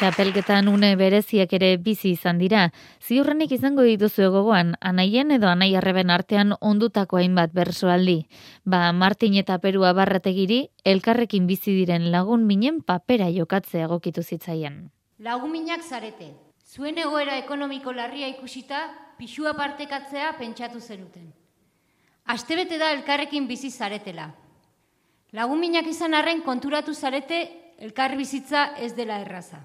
Txapelketan 0.00 0.70
une 0.72 0.94
bereziak 0.96 1.50
ere 1.52 1.74
bizi 1.76 2.14
izan 2.14 2.38
dira. 2.40 2.62
Ziurrenik 3.04 3.50
izango 3.52 3.84
dituzu 3.84 4.30
gogoan, 4.32 4.70
anaien 4.80 5.34
edo 5.36 5.50
anai 5.50 5.74
arreben 5.76 6.08
artean 6.14 6.54
ondutako 6.70 7.20
hainbat 7.20 7.52
bersoaldi. 7.52 8.22
Ba, 8.64 8.94
Martin 8.96 9.36
eta 9.36 9.58
Perua 9.60 9.92
barrategiri, 9.92 10.62
elkarrekin 10.88 11.44
bizi 11.50 11.76
diren 11.82 12.08
lagun 12.16 12.48
minen 12.48 12.80
papera 12.80 13.28
jokatzea 13.28 13.84
egokitu 13.90 14.24
zitzaien. 14.24 14.80
Laguminak 15.20 15.84
zarete, 15.84 16.32
zuen 16.64 16.96
egoera 16.96 17.36
ekonomiko 17.44 17.92
larria 17.92 18.32
ikusita, 18.32 18.86
pixua 19.20 19.52
partekatzea 19.52 20.32
pentsatu 20.38 20.80
zenuten. 20.80 21.28
Astebete 22.32 22.78
da 22.80 22.92
elkarrekin 22.94 23.46
bizi 23.48 23.70
zaretela. 23.70 24.30
Laguminak 25.36 25.86
izan 25.86 26.14
arren 26.16 26.40
konturatu 26.42 26.94
zarete, 26.94 27.40
elkar 27.78 28.16
bizitza 28.16 28.76
ez 28.80 28.92
dela 28.96 29.20
erraza. 29.20 29.60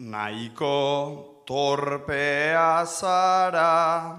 Naiko 0.00 1.44
torpea 1.46 2.84
zara, 2.86 4.16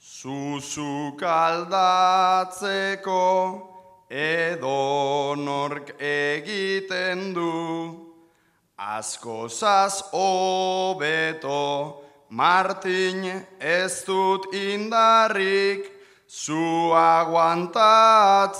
zuzuk 0.00 1.22
aldatzeko, 1.28 3.20
edo 4.08 5.34
nork 5.36 5.94
egiten 6.00 7.34
du, 7.36 7.52
asko 8.76 9.48
zaz 9.48 10.02
hobeto, 10.12 12.03
Martin 12.34 13.46
ez 13.60 14.02
dut 14.02 14.50
indarrik, 14.50 15.86
zu 16.26 16.90
aguantatzeko 16.98 18.50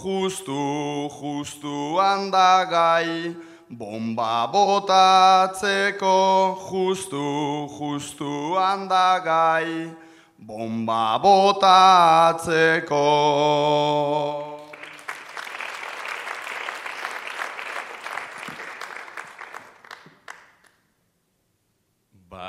justu, 0.00 1.10
justu 1.20 2.00
handagai, 2.00 3.36
bomba 3.68 4.48
botatzeko 4.48 6.16
justu, 6.64 7.68
justu 7.76 8.56
handagai, 8.56 9.92
bomba 10.40 11.18
botatzeko. 11.20 13.04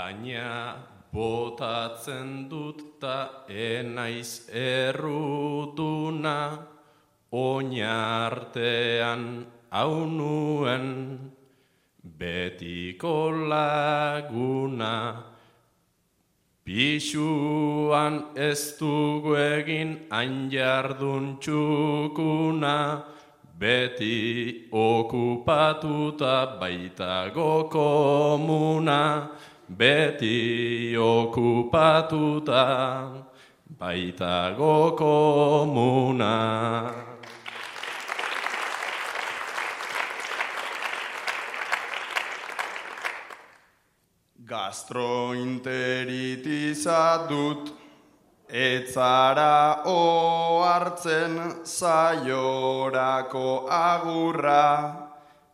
Baina 0.08 0.88
botatzen 1.12 2.48
dut 2.48 2.80
ta 3.02 3.44
enaiz 3.52 4.48
erruduna, 4.56 6.36
oinartean 7.36 9.24
hau 9.70 10.06
nuen, 10.08 10.88
betiko 12.20 13.16
laguna. 13.52 14.96
Pixuan 16.64 18.32
ez 18.36 18.80
dugu 18.80 19.36
egin 19.36 19.92
hain 20.10 20.48
jardun 20.50 21.36
txukuna, 21.44 22.78
beti 23.60 24.70
okupatuta 24.72 26.34
baitago 26.64 27.68
komuna, 27.76 29.04
beti 29.70 30.96
okupatuta 30.98 33.12
baitago 33.68 34.96
komuna. 34.96 36.94
Gastroenteritiza 44.48 47.28
dut, 47.28 47.76
etzara 48.48 49.84
ohartzen 49.84 51.68
zaiorako 51.68 53.68
agurra, 53.68 54.96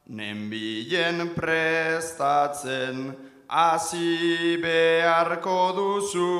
nenbilen 0.05 1.33
prestatzen 1.33 3.22
hasi 3.53 4.57
beharko 4.57 5.59
duzu, 5.77 6.33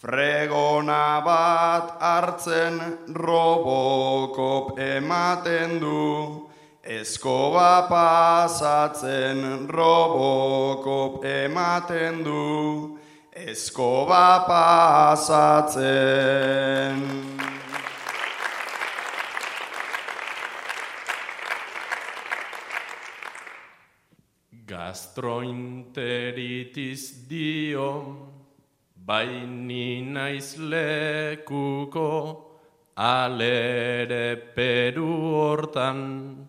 fregona 0.00 1.24
bat 1.24 1.96
hartzen 2.00 2.76
robokop 3.16 4.78
ematen 4.78 5.80
du, 5.80 6.48
Eskoba 6.88 7.84
pasatzen 7.90 9.68
robokop 9.68 11.24
ematen 11.24 12.24
du, 12.24 12.96
eskoba 13.34 14.48
pasatzen. 14.48 15.76
Gastroenteritis 24.88 27.28
dio, 27.28 28.16
baini 29.04 30.00
naiz 30.00 30.56
lekuko, 30.56 32.08
alere 32.96 34.40
peru 34.56 35.36
hortan, 35.36 36.48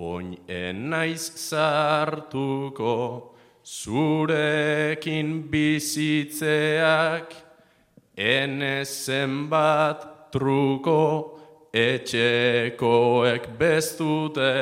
Oin 0.00 0.32
enaiz 0.48 1.36
zartuko 1.36 3.36
zurekin 3.62 5.44
bizitzeak 5.52 7.34
ene 8.16 8.84
zenbat 8.84 10.32
truko 10.32 11.02
etxekoek 11.74 13.44
bestute 13.60 14.54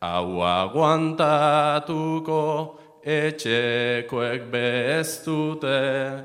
hau 0.00 0.42
aguantatuko 0.46 2.78
etxekoek 3.02 4.50
bestute 4.52 6.24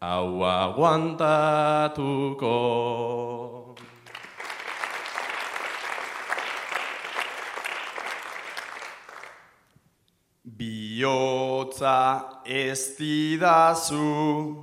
hau 0.00 0.44
aguantatuko. 0.44 2.56
Biotza 10.44 12.24
ez 12.44 12.96
didazu, 12.98 14.56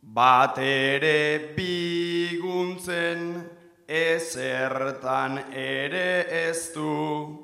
bat 0.00 0.58
ere 0.58 1.54
biguntzen, 1.56 3.44
ezertan 3.86 5.38
ere 5.52 6.26
ez 6.48 6.72
du, 6.74 7.43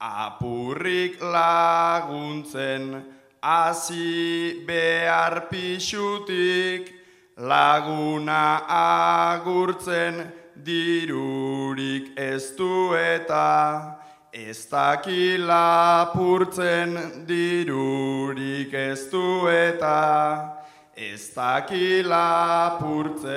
apurrik 0.00 1.20
laguntzen, 1.20 3.04
hasi 3.42 4.64
behar 4.66 5.48
pixutik, 5.50 6.92
laguna 7.36 8.62
agurtzen, 8.68 10.32
dirurik 10.64 12.18
ez 12.18 12.50
du 12.56 12.94
eta, 12.94 13.98
Ez 14.32 14.66
dakila 14.70 16.12
purtzen 16.12 17.24
dirurik 17.26 18.74
ez 18.74 19.10
du 19.10 19.48
eta 19.48 20.60
ez 20.94 21.32
dakila 21.34 22.78
purtzen. 22.78 23.32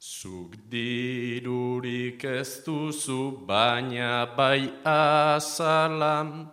Zuk 0.00 0.59
dirurik 0.70 2.24
ez 2.24 2.62
duzu 2.64 3.44
baina 3.46 4.26
bai 4.36 4.70
azalam, 4.84 6.48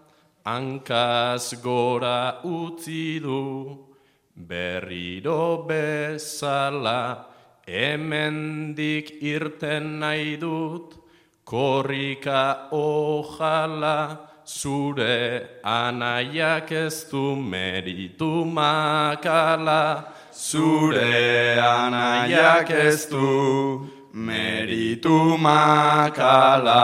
hankaz 0.46 1.54
gora 1.62 2.42
utzi 2.44 3.20
du. 3.22 3.78
Berriro 4.36 5.66
bezala 5.68 7.26
hemendik 7.68 9.22
irten 9.22 10.00
nahi 10.00 10.38
dut, 10.38 10.96
korrika 11.46 12.70
ojala 12.72 14.18
zure 14.46 15.62
anaiak 15.64 16.72
ez 16.72 17.04
du 17.12 17.36
meritu 17.36 18.46
makala. 18.46 20.14
Zure 20.32 21.58
anaiak 21.60 22.70
ez 22.70 23.06
du 23.10 23.97
meritu 24.18 25.38
makala. 25.38 26.82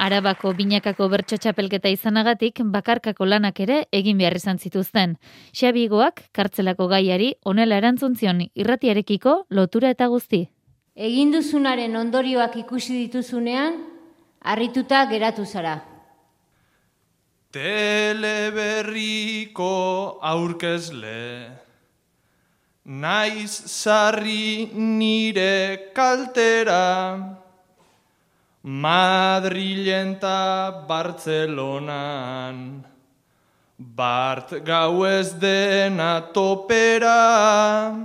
Arabako 0.00 0.52
binakako 0.56 1.08
bertso 1.12 1.36
txapelketa 1.36 1.88
izanagatik 1.92 2.62
bakarkako 2.64 3.26
lanak 3.28 3.60
ere 3.60 3.82
egin 3.92 4.18
behar 4.20 4.36
izan 4.36 4.58
zituzten. 4.58 5.16
Xabigoak 5.52 6.24
kartzelako 6.32 6.88
gaiari 6.88 7.34
onela 7.44 7.76
erantzuntzion 7.80 8.40
irratiarekiko 8.54 9.44
lotura 9.50 9.92
eta 9.96 10.08
guzti. 10.08 10.46
Egin 10.96 11.32
duzunaren 11.32 11.96
ondorioak 11.96 12.56
ikusi 12.64 12.96
dituzunean, 13.04 13.78
harrituta 14.40 15.04
geratu 15.12 15.44
zara. 15.44 15.89
Teleberriko 17.50 20.22
aurkezle, 20.22 21.50
naiz 22.84 23.64
sarri 23.66 24.70
nire 24.72 25.90
kaltera, 25.92 27.36
Madrilen 28.62 30.14
eta 30.14 30.86
Bartzelonan, 30.86 32.84
Bart 33.76 34.64
gau 34.64 35.04
ez 35.08 35.34
dena 35.34 36.20
topera, 36.32 37.96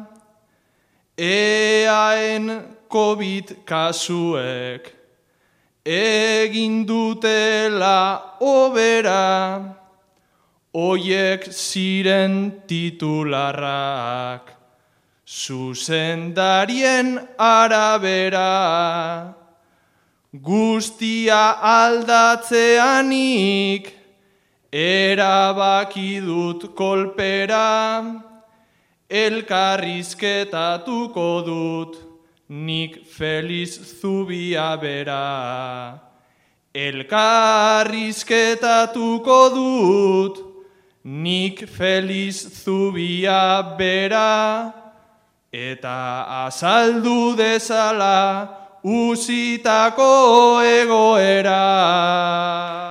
eaen 1.20 2.64
COVID 2.90 3.64
kasuek, 3.64 4.95
egin 5.86 6.86
dutela 6.86 8.22
obera, 8.42 9.76
oiek 10.74 11.52
ziren 11.52 12.62
titularrak, 12.68 14.52
zuzendarien 15.26 17.20
arabera, 17.38 19.34
guztia 20.34 21.52
aldatzeanik, 21.62 23.94
erabaki 24.74 26.20
dut 26.26 26.76
kolpera, 26.76 28.22
elkarrizketatuko 29.08 31.42
dut, 31.46 32.05
nik 32.50 33.06
feliz 33.06 34.00
zubia 34.00 34.78
bera. 34.78 36.00
Elkarrizketatuko 36.74 39.50
dut, 39.56 40.38
nik 41.04 41.68
feliz 41.68 42.64
zubia 42.64 43.62
bera, 43.78 44.74
eta 45.52 46.26
azaldu 46.46 47.36
dezala 47.36 48.50
uzitako 48.84 50.62
egoera. 50.62 52.85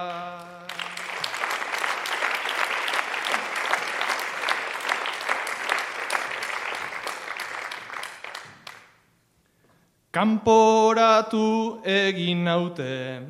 Kanporatu 10.15 11.83
egin 11.83 12.45
naute, 12.45 13.21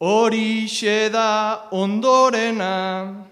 hori 0.00 0.66
da 1.12 1.68
ondorena, 1.70 3.26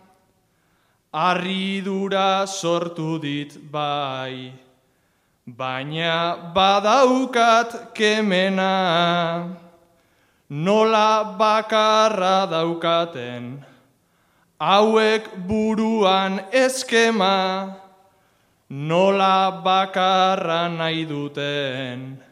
arridura 1.15 2.47
sortu 2.47 3.19
dit 3.19 3.57
bai, 3.73 4.53
baina 5.47 6.53
badaukat 6.55 7.95
kemena, 7.95 9.57
nola 10.51 11.37
bakarra 11.39 12.47
daukaten, 12.51 13.65
hauek 14.61 15.25
buruan 15.49 16.45
eskema, 16.53 17.81
nola 18.71 19.63
bakarra 19.65 20.69
nahi 20.71 21.05
duten, 21.05 22.23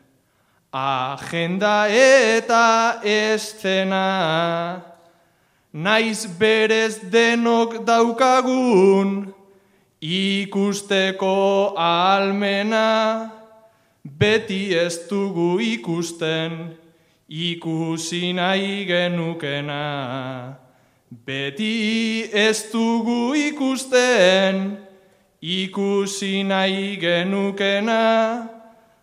agenda 0.73 1.89
eta 1.91 3.01
eszena, 3.03 4.83
naiz 5.73 6.27
berez 6.39 7.03
denok 7.11 7.83
daukagun, 7.85 9.35
ikusteko 10.01 11.75
almena, 11.75 13.33
beti 14.05 14.79
ez 14.79 15.09
dugu 15.11 15.59
ikusten, 15.59 16.79
ikusi 17.29 18.33
nahi 18.33 18.87
genukena. 18.87 20.55
Beti 21.11 22.31
ez 22.33 22.71
dugu 22.71 23.35
ikusten, 23.35 24.88
ikusi 25.41 26.43
nahi 26.43 26.97
genukena, 26.99 28.49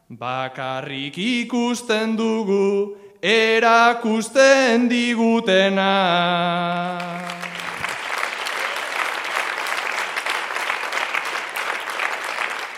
bakarrik 0.10 1.18
ikusten 1.18 2.18
dugu, 2.18 2.96
erakusten 3.22 4.90
digutena. 4.90 5.94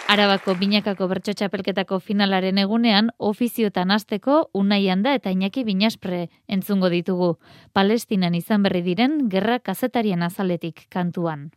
Arabako 0.07 0.53
binakako 0.55 1.09
bertso 1.11 1.33
txapelketako 1.35 1.97
finalaren 1.99 2.61
egunean, 2.61 3.09
ofiziotan 3.19 3.91
azteko 3.91 4.45
Unai 4.55 4.87
Handa 4.87 5.11
eta 5.17 5.33
Iñaki 5.35 5.65
Binaspre 5.67 6.29
entzungo 6.47 6.87
ditugu. 6.87 7.33
Palestinan 7.75 8.37
izan 8.37 8.63
berri 8.63 8.85
diren 8.85 9.25
gerra 9.27 9.59
kazetarien 9.59 10.23
azaletik 10.23 10.85
kantuan. 10.87 11.49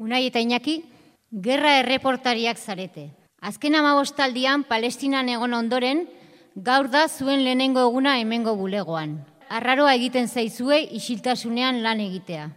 Unai 0.00 0.24
eta 0.30 0.40
Iñaki, 0.40 0.80
gerra 1.30 1.78
erreportariak 1.80 2.58
zarete. 2.58 3.10
Azken 3.40 3.74
amabostaldian, 3.78 4.64
Palestinan 4.66 5.28
egon 5.28 5.54
ondoren, 5.54 6.08
gaur 6.56 6.88
da 6.90 7.08
zuen 7.08 7.44
lehenengo 7.44 7.80
eguna 7.86 8.18
hemengo 8.18 8.56
bulegoan. 8.56 9.24
Arraroa 9.48 9.94
egiten 9.94 10.28
zaizue 10.28 10.80
isiltasunean 10.98 11.82
lan 11.82 12.00
egitea. 12.00 12.50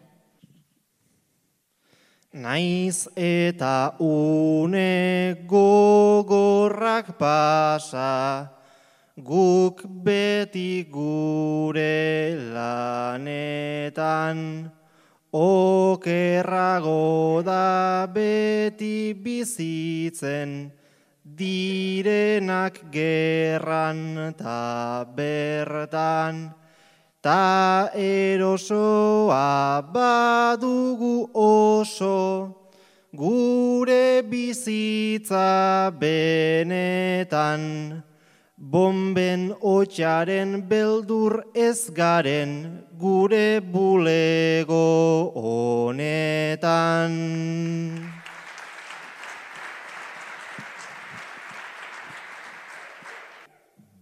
Naiz 2.31 3.07
eta 3.19 3.95
une 3.99 5.35
gogorrak 5.47 7.17
pasa, 7.19 8.51
guk 9.17 9.83
beti 9.83 10.87
gure 10.89 12.35
lanetan, 12.55 14.37
okerrago 15.33 16.91
da 17.43 18.07
beti 18.07 19.13
bizitzen, 19.15 20.71
direnak 21.23 22.91
gerran 22.91 24.33
ta 24.37 25.05
bertan, 25.15 26.53
ta 27.21 27.89
erosoa 27.95 29.81
badugu 29.93 31.29
oso, 31.33 32.55
gure 33.13 34.21
bizitza 34.27 35.91
benetan, 35.99 37.61
bomben 38.61 39.55
otxaren 39.61 40.69
beldur 40.69 41.43
ez 41.55 41.89
garen, 41.89 42.85
gure 42.99 43.59
bulego 43.59 45.31
honetan. 45.33 47.11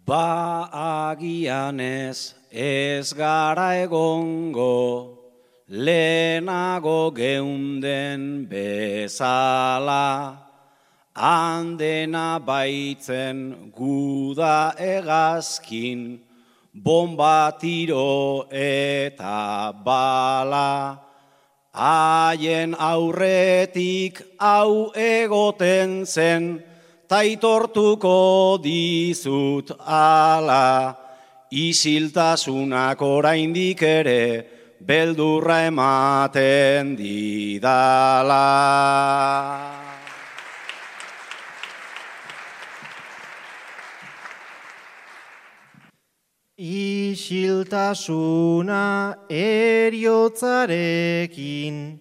Ba 0.06 0.68
agian 1.14 1.80
ez 1.80 2.36
ez 2.52 3.14
gara 3.14 3.78
egongo, 3.78 5.16
lehenago 5.70 7.14
geunden 7.14 8.50
bezala, 8.50 10.49
handena 11.20 12.40
baitzen 12.40 13.72
guda 13.76 14.74
egazkin, 14.80 16.22
bomba 16.74 17.52
tiro 17.60 18.48
eta 18.52 19.74
bala, 19.84 21.00
haien 21.76 22.76
aurretik 22.80 24.22
hau 24.40 24.92
egoten 24.96 26.06
zen, 26.06 26.64
taitortuko 27.10 28.58
dizut 28.64 29.76
ala, 29.84 30.96
isiltasunak 31.52 33.02
oraindik 33.02 33.84
ere, 33.84 34.24
beldurra 34.80 35.66
ematen 35.68 36.96
didala. 36.96 38.46
Isiltasuna 46.60 48.76
eriotzarekin, 49.32 51.96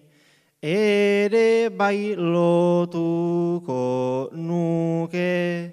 ere 0.61 1.69
bai 1.69 2.15
lotuko 2.19 4.27
nuke, 4.35 5.71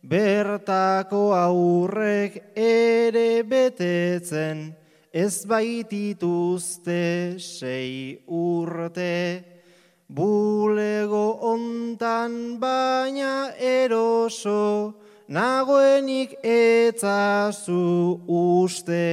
bertako 0.00 1.34
aurrek 1.36 2.56
ere 2.56 3.44
betetzen, 3.44 4.72
ez 5.12 5.44
baitituzte 5.44 7.36
sei 7.36 8.16
urte, 8.24 9.44
bulego 10.08 11.36
ontan 11.52 12.56
baina 12.56 13.52
eroso, 13.60 14.96
nagoenik 15.32 16.36
etzazu 16.44 18.20
uste, 18.28 19.04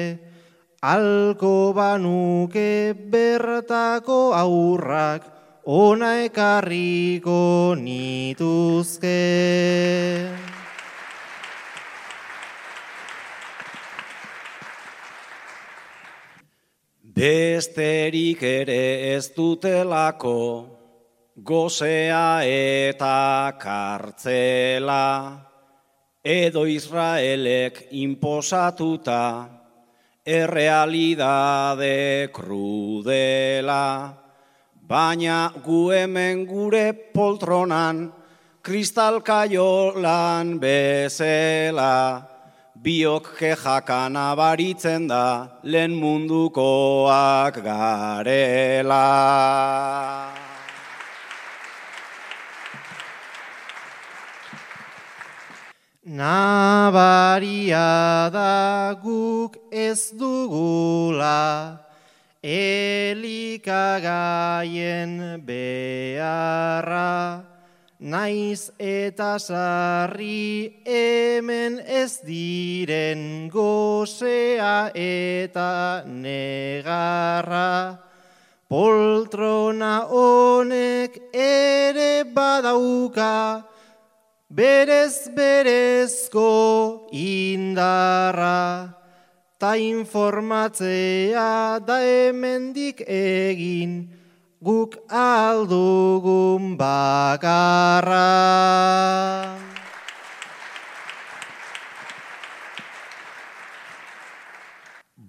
Alko 0.80 1.74
banuke 1.76 2.96
bertako 3.12 4.32
aurrak 4.32 5.26
ona 5.66 6.24
ekarriko 6.24 7.76
nituzke. 7.76 9.20
Besterik 17.04 18.40
ere 18.48 18.80
ez 19.18 19.28
dutelako, 19.36 20.40
gozea 21.44 22.40
eta 22.48 23.52
kartzela, 23.60 25.49
edo 26.24 26.68
Israelek 26.68 27.88
imposatuta, 27.92 29.48
errealidade 30.26 32.30
krudela, 32.32 34.14
baina 34.88 35.52
gu 35.64 35.92
hemen 35.92 36.46
gure 36.46 36.94
poltronan, 37.14 38.12
kristalkaiolan 38.62 40.60
bezela, 40.60 42.28
biok 42.76 43.36
kejakan 43.40 44.16
abaritzen 44.16 45.08
da, 45.08 45.48
lehen 45.64 45.96
mundukoak 45.96 47.64
garela. 47.64 49.08
Nabaria 56.10 57.86
da 58.34 58.98
guk 58.98 59.62
ez 59.70 60.10
dugula 60.18 61.78
elikagaien 62.42 63.14
beharra, 65.46 67.46
naiz 68.00 68.72
eta 68.82 69.38
sarri 69.38 70.82
hemen 70.82 71.78
ez 71.86 72.26
diren 72.26 73.46
gozea 73.54 74.90
eta 74.96 76.02
negarra. 76.10 78.02
Poltrona 78.66 80.10
honek 80.10 81.22
ere 81.34 82.24
badauka, 82.34 83.70
berez 84.50 85.30
berezko 85.30 87.06
indarra, 87.14 88.98
ta 89.60 89.78
informatzea 89.78 91.80
da 91.86 92.02
hemendik 92.02 93.06
egin, 93.06 94.10
guk 94.62 94.98
aldugun 95.08 96.78
bakarra. 96.78 98.30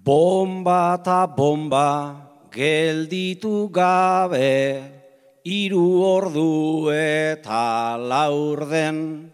Bomba 0.01 0.97
eta 0.97 1.29
bomba 1.29 2.17
gelditu 2.49 3.69
gabe, 3.69 5.00
Iru 5.41 6.05
ordu 6.05 6.91
eta 6.93 7.97
laurden, 7.97 9.25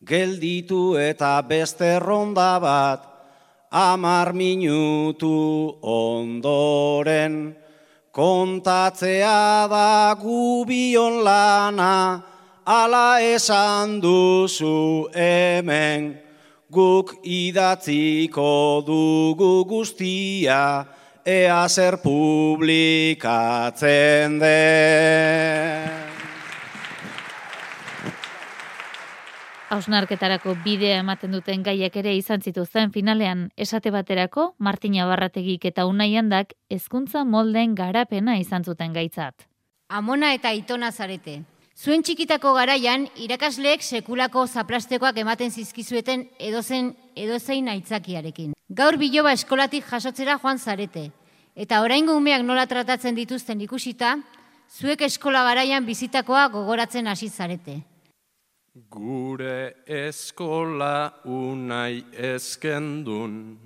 gelditu 0.00 0.96
eta 0.96 1.42
beste 1.44 1.98
ronda 2.00 2.56
bat, 2.56 3.04
amar 3.68 4.32
minutu 4.32 5.76
ondoren, 5.82 7.52
kontatzea 8.16 9.68
da 9.68 10.16
gubion 10.16 11.20
lana, 11.20 12.24
ala 12.64 13.20
esan 13.20 14.00
duzu 14.00 15.12
hemen, 15.12 16.16
guk 16.72 17.12
idatziko 17.20 18.80
dugu 18.86 19.68
guztia, 19.68 20.86
ea 21.26 21.66
zer 21.68 21.98
publikatzen 21.98 24.38
den. 24.38 25.90
Hausnarketarako 29.66 30.54
bidea 30.62 31.00
ematen 31.02 31.34
duten 31.34 31.66
gaiak 31.66 31.98
ere 31.98 32.14
izan 32.14 32.38
zituzten 32.40 32.94
finalean 32.94 33.50
esate 33.58 33.90
baterako 33.90 34.54
Martina 34.58 35.06
Barrategik 35.10 35.64
eta 35.66 35.86
Unai 35.90 36.14
Handak 36.16 36.54
hezkuntza 36.70 37.24
molden 37.24 37.74
garapena 37.74 38.38
izan 38.38 38.64
zuten 38.64 38.92
gaitzat. 38.94 39.34
Amona 39.88 40.32
eta 40.34 40.52
Itona 40.54 40.92
zarete. 40.92 41.42
Zuen 41.76 42.02
txikitako 42.06 42.54
garaian 42.54 43.08
irakasleek 43.20 43.82
sekulako 43.82 44.46
zaplastekoak 44.46 45.18
ematen 45.18 45.50
zizkizueten 45.50 46.28
edozen 46.38 46.94
edozein 47.16 47.68
aitzakiarekin. 47.72 48.52
Gaur 48.68 48.98
biloba 49.00 49.32
eskolatik 49.32 49.84
jasotzera 49.90 50.38
joan 50.42 50.58
zarete. 50.58 51.10
Eta 51.56 51.80
oraingo 51.80 52.16
umeak 52.16 52.42
nola 52.44 52.66
tratatzen 52.68 53.16
dituzten 53.16 53.60
ikusita, 53.64 54.16
zuek 54.68 55.06
eskola 55.08 55.42
garaian 55.46 55.86
bizitakoa 55.86 56.48
gogoratzen 56.52 57.06
hasi 57.06 57.28
zarete. 57.28 57.80
Gure 58.92 59.86
eskola 59.86 61.22
unai 61.24 62.04
ezkendun, 62.12 63.56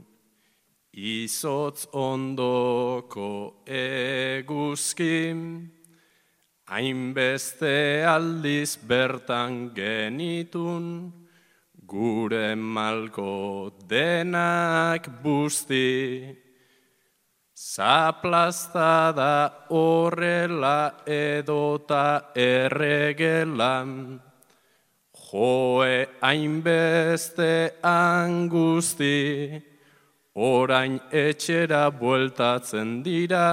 izotz 0.95 1.89
ondoko 1.93 3.65
eguzkin, 3.67 5.43
hainbeste 6.71 8.05
aldiz 8.07 8.77
bertan 8.87 9.75
genitun, 9.75 11.11
gure 11.91 12.55
malko 12.55 13.72
denak 13.88 15.09
busti. 15.22 16.36
Zaplazta 17.61 19.12
da 19.12 19.66
horrela 19.68 21.03
edota 21.07 22.32
erregelan, 22.34 24.20
joe 25.12 26.07
hainbeste 26.22 27.53
angusti, 27.82 29.61
orain 30.34 30.99
etxera 31.12 31.91
bueltatzen 31.91 33.03
dira, 33.05 33.51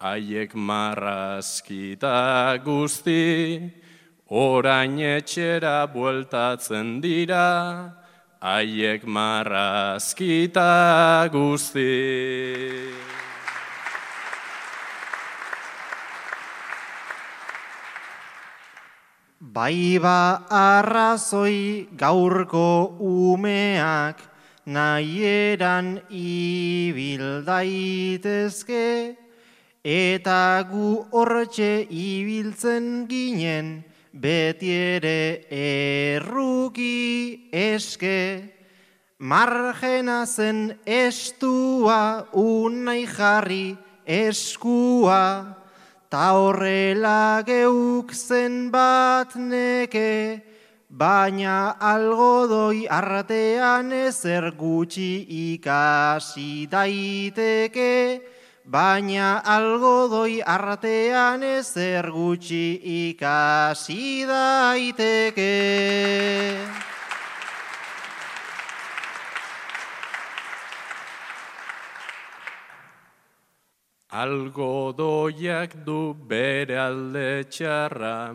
haiek 0.00 0.54
marrazkita 0.54 2.16
guzti, 2.64 3.85
orain 4.30 4.98
etxera 4.98 5.86
bueltatzen 5.86 7.00
dira, 7.00 7.94
haiek 8.40 9.04
marrazkita 9.06 10.70
guzti. 11.30 12.92
Bai 19.56 19.98
ba 19.98 20.44
arrazoi 20.50 21.88
gaurko 21.96 22.98
umeak 23.00 24.18
nahieran 24.66 26.02
ibil 26.10 27.44
daitezke 27.46 29.16
eta 29.80 30.66
gu 30.68 31.06
hortxe 31.12 31.86
ibiltzen 31.88 33.06
ginen 33.08 33.84
beti 34.20 34.72
ere 34.72 35.46
erruki 35.50 37.48
eske 37.52 38.52
margena 39.18 40.24
zen 40.26 40.78
estua 40.86 42.28
unai 42.32 43.06
jarri 43.06 43.76
eskua 44.06 45.56
Ta 46.08 46.38
horrela 46.38 47.42
geuk 47.42 48.12
zen 48.14 48.70
bat 48.70 49.32
neke, 49.34 50.38
baina 50.88 51.74
algodoi 51.82 52.86
artean 52.86 53.90
ezer 53.90 54.52
gutxi 54.54 55.26
ikasi 55.50 56.70
daiteke, 56.70 58.22
baina 58.66 59.42
algodoi 59.46 60.42
artean 60.42 61.42
ezer 61.42 62.10
gutxi 62.10 62.82
ikasi 62.82 64.26
daiteke. 64.26 65.54
Algodoiak 74.10 75.84
du 75.84 76.14
bere 76.14 76.78
alde 76.80 77.44
txarra, 77.46 78.32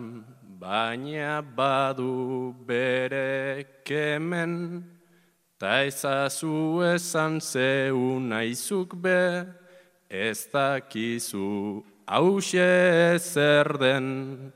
baina 0.62 1.42
badu 1.42 2.54
bere 2.68 3.66
kemen, 3.84 4.54
ta 5.60 5.82
ezazu 5.90 6.86
esan 6.94 7.42
zeu 7.42 8.20
naizuk 8.22 8.94
be, 9.02 9.60
ez 10.12 10.48
dakizu 10.52 11.84
hause 12.06 13.18
zer 13.18 13.78
den. 13.80 14.52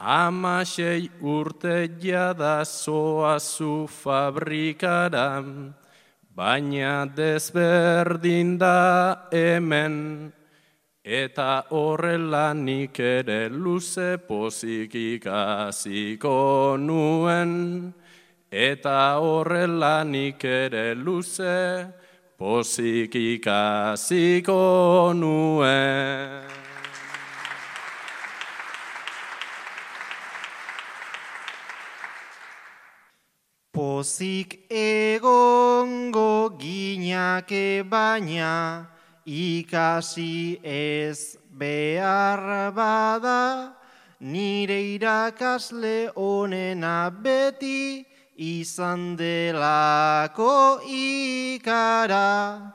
Amasei 0.00 1.10
urte 1.20 1.88
jada 2.00 2.64
zoazu 2.64 3.86
fabrikaran, 3.86 5.74
baina 6.34 7.06
desberdin 7.06 8.58
da 8.58 9.28
hemen, 9.30 10.32
Eta 11.04 11.66
horrela 11.74 12.54
nik 12.54 12.98
ere 13.00 13.48
luze 13.50 14.18
pozik 14.22 14.94
ikasiko 14.94 16.76
nuen, 16.78 17.92
eta 18.52 19.18
horrela 19.18 20.04
nik 20.06 20.44
ere 20.44 20.94
luze 20.94 21.90
pozik 22.42 23.14
ikasiko 23.14 25.14
nuen. 25.14 26.42
Pozik 33.70 34.66
egongo 34.68 36.58
ginake 36.58 37.88
baina, 37.88 38.88
ikasi 39.24 40.58
ez 40.64 41.38
behar 41.46 42.74
bada, 42.74 43.72
nire 44.18 44.98
irakasle 44.98 46.10
onena 46.16 47.08
beti 47.22 48.11
izan 48.42 49.14
delako 49.16 50.80
ikara. 50.88 52.72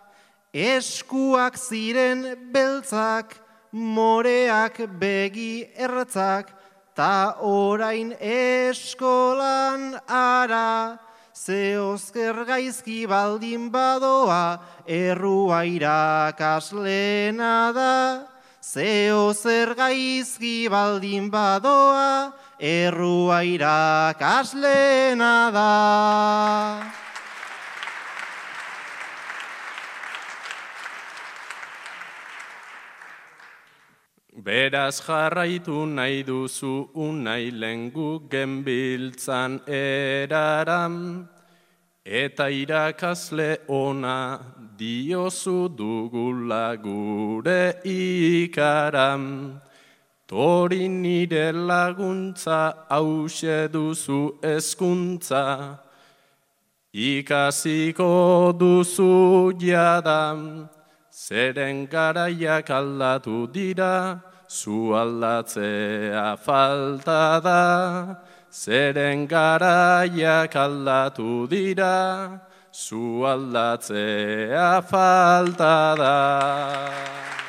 Eskuak 0.53 1.57
ziren 1.59 2.23
beltzak, 2.53 3.35
moreak 3.71 4.79
begi 4.99 5.67
ertzak, 5.75 6.53
ta 6.95 7.35
orain 7.43 8.15
eskolan 8.19 9.99
ara. 10.07 10.97
Ze 11.37 11.77
ozker 11.77 12.45
gaizki 12.47 13.05
baldin 13.05 13.69
badoa, 13.69 14.57
errua 14.87 15.61
irakaslena 15.69 17.71
da. 17.75 18.25
Ze 18.61 19.13
ozer 19.13 19.75
gaizki 19.75 20.67
baldin 20.67 21.29
badoa, 21.29 22.33
errua 22.59 23.43
irakaslena 23.43 25.51
da. 25.53 26.97
Beraz 34.47 35.01
jarraitu 35.01 35.85
nahi 35.85 36.23
duzu 36.23 36.87
unai 36.95 37.51
lengu 37.51 38.29
genbiltzan 38.29 39.59
eraram, 39.67 41.27
eta 42.05 42.47
irakasle 42.47 43.57
ona 43.67 44.39
diozu 44.77 45.67
dugula 45.75 46.81
gure 46.81 47.73
ikaram. 47.83 49.59
Tori 50.27 50.89
nire 50.89 51.53
laguntza 51.53 52.75
hause 52.89 53.69
duzu 53.71 54.41
eskuntza, 54.43 55.79
ikasiko 56.93 58.51
duzu 58.59 59.53
jadam, 59.57 60.67
zeren 61.09 61.87
garaiak 61.87 62.67
aldatu 62.67 63.47
dira, 63.53 64.21
zu 64.49 64.91
aldatzea 64.91 66.37
falta 66.37 67.39
da, 67.41 68.17
zeren 68.51 69.29
garaiak 69.29 70.53
aldatu 70.55 71.47
dira, 71.47 72.41
zu 72.73 73.23
aldatzea 73.23 74.81
falta 74.83 75.95
da. 75.95 77.46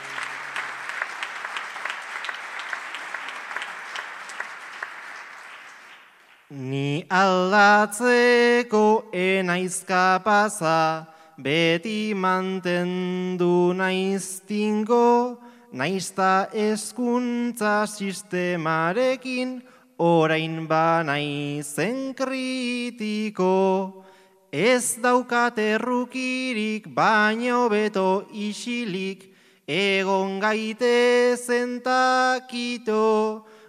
Ni 6.50 7.04
aldatzeko 7.10 9.10
enaizka 9.12 10.18
pasa, 10.24 11.06
beti 11.36 12.14
mantendu 12.16 13.74
naiztingo, 13.76 15.36
naizta 15.72 16.48
eskuntza 16.56 17.84
sistemarekin, 17.84 19.60
orain 19.98 20.66
ba 20.66 21.04
naizen 21.04 22.14
kritiko. 22.16 24.04
Ez 24.50 24.96
daukat 25.04 25.60
errukirik, 25.60 26.88
baino 26.88 27.68
beto 27.68 28.24
isilik, 28.32 29.20
egon 29.68 30.40
gaite 30.40 31.36
zentakito, 31.36 33.04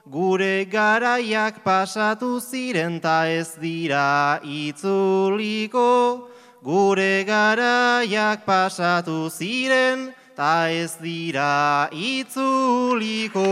Gure 0.09 0.65
garaiak 0.65 1.59
pasatu 1.61 2.39
ziren 2.41 2.95
ta 2.97 3.29
ez 3.29 3.53
dira 3.61 4.41
itzuliko. 4.41 6.25
Gure 6.65 7.21
garaiak 7.29 8.41
pasatu 8.41 9.29
ziren 9.29 10.09
ta 10.33 10.71
ez 10.73 10.97
dira 10.97 11.93
itzuliko. 11.93 13.45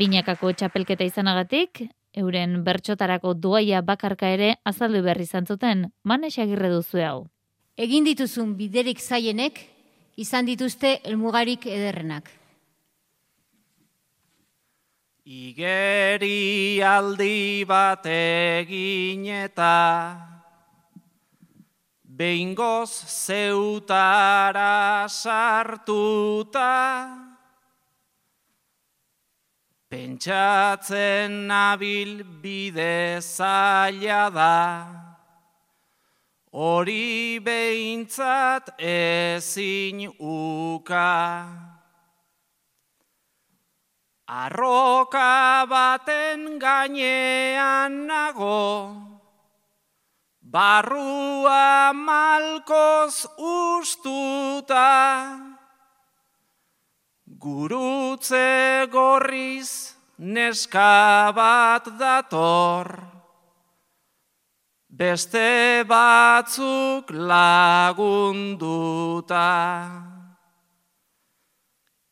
Binakako 0.00 0.56
txapelketa 0.56 1.04
izanagatik, 1.04 1.84
euren 2.16 2.62
bertxotarako 2.64 3.36
duaia 3.36 3.84
bakarka 3.84 4.32
ere 4.32 4.54
azaldu 4.64 5.04
berri 5.04 5.28
zantzuten, 5.28 5.90
manes 6.02 6.38
agirre 6.40 6.72
duzu 6.72 7.04
hau. 7.04 7.26
Egin 7.76 8.08
dituzun 8.08 8.56
biderik 8.56 9.04
zaienek, 9.04 9.75
izan 10.16 10.48
dituzte 10.48 11.00
elmugarik 11.04 11.66
ederrenak. 11.68 12.30
Igeri 15.26 16.80
aldi 16.86 17.64
bat 17.66 18.06
egin 18.06 19.26
eta 19.26 19.72
behingoz 22.16 22.90
zeutara 23.26 25.08
sartuta 25.08 26.70
pentsatzen 29.90 31.46
nabil 31.50 32.22
bide 32.42 33.18
zaila 33.20 34.30
da 34.30 35.05
hori 36.56 37.36
behintzat 37.44 38.80
ezin 38.80 40.08
uka. 40.16 41.12
Arroka 44.26 45.66
baten 45.68 46.56
gainean 46.58 48.08
nago, 48.08 48.96
barrua 50.40 51.92
malkoz 51.92 53.28
ustuta, 53.38 54.88
gurutze 57.38 58.88
gorriz 58.90 59.94
neska 60.18 61.30
bat 61.36 61.84
dator 62.00 63.15
beste 64.96 65.84
batzuk 65.84 67.12
lagunduta. 67.12 68.56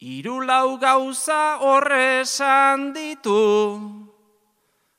Iru 0.04 0.44
lau 0.44 0.76
gauza 0.76 1.56
horrezan 1.64 2.92
ditu, 2.92 3.80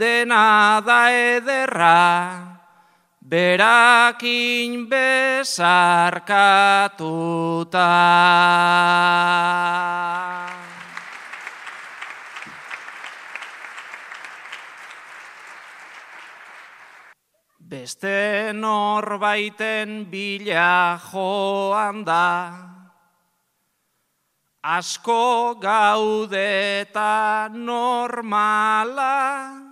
dena 0.01 0.81
da 0.81 1.13
ederra, 1.13 2.54
berakin 3.25 4.85
besarkatuta. 4.85 6.21
Beste 17.65 18.53
norbaiten 18.53 20.05
bila 20.05 21.01
joan 21.01 22.05
da, 22.05 22.53
asko 24.61 25.57
gaudeta 25.57 27.49
normala, 27.49 29.64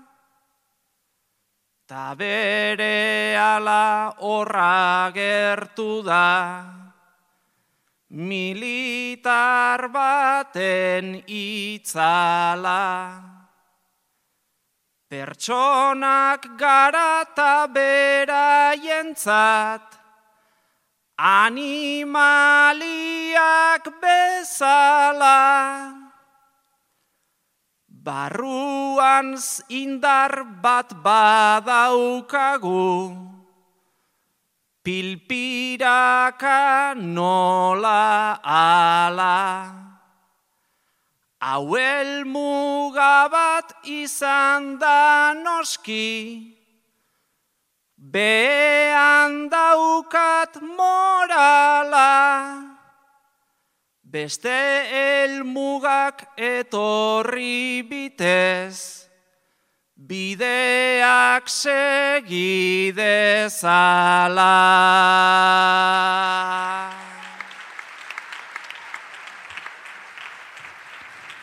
Ta 1.93 2.17
bere 2.17 3.37
ala 3.37 4.17
horra 4.17 5.13
gertu 5.13 6.01
da, 6.01 6.65
militar 8.09 9.93
baten 9.93 11.21
itzala. 11.29 13.21
Pertsonak 15.07 16.57
garata 16.57 17.69
beraientzat, 17.69 19.85
animaliak 21.21 23.85
bezala. 24.01 26.02
Barruan 28.03 29.39
indar 29.71 30.43
bat 30.59 30.91
badaukagu, 30.91 33.15
pilpiraka 34.83 36.99
nola 36.99 38.43
ala. 38.43 39.71
Hauel 41.39 42.27
mugabat 42.27 43.71
izan 43.87 44.75
da 44.83 45.31
noski, 45.31 46.51
behan 47.95 49.47
daukat 49.47 50.59
morala. 50.59 52.11
Beste 54.13 54.53
elmugak 55.25 56.19
etorri 56.37 57.81
bitez, 57.89 59.09
bideak 59.97 61.47
segidezala. 61.49 62.51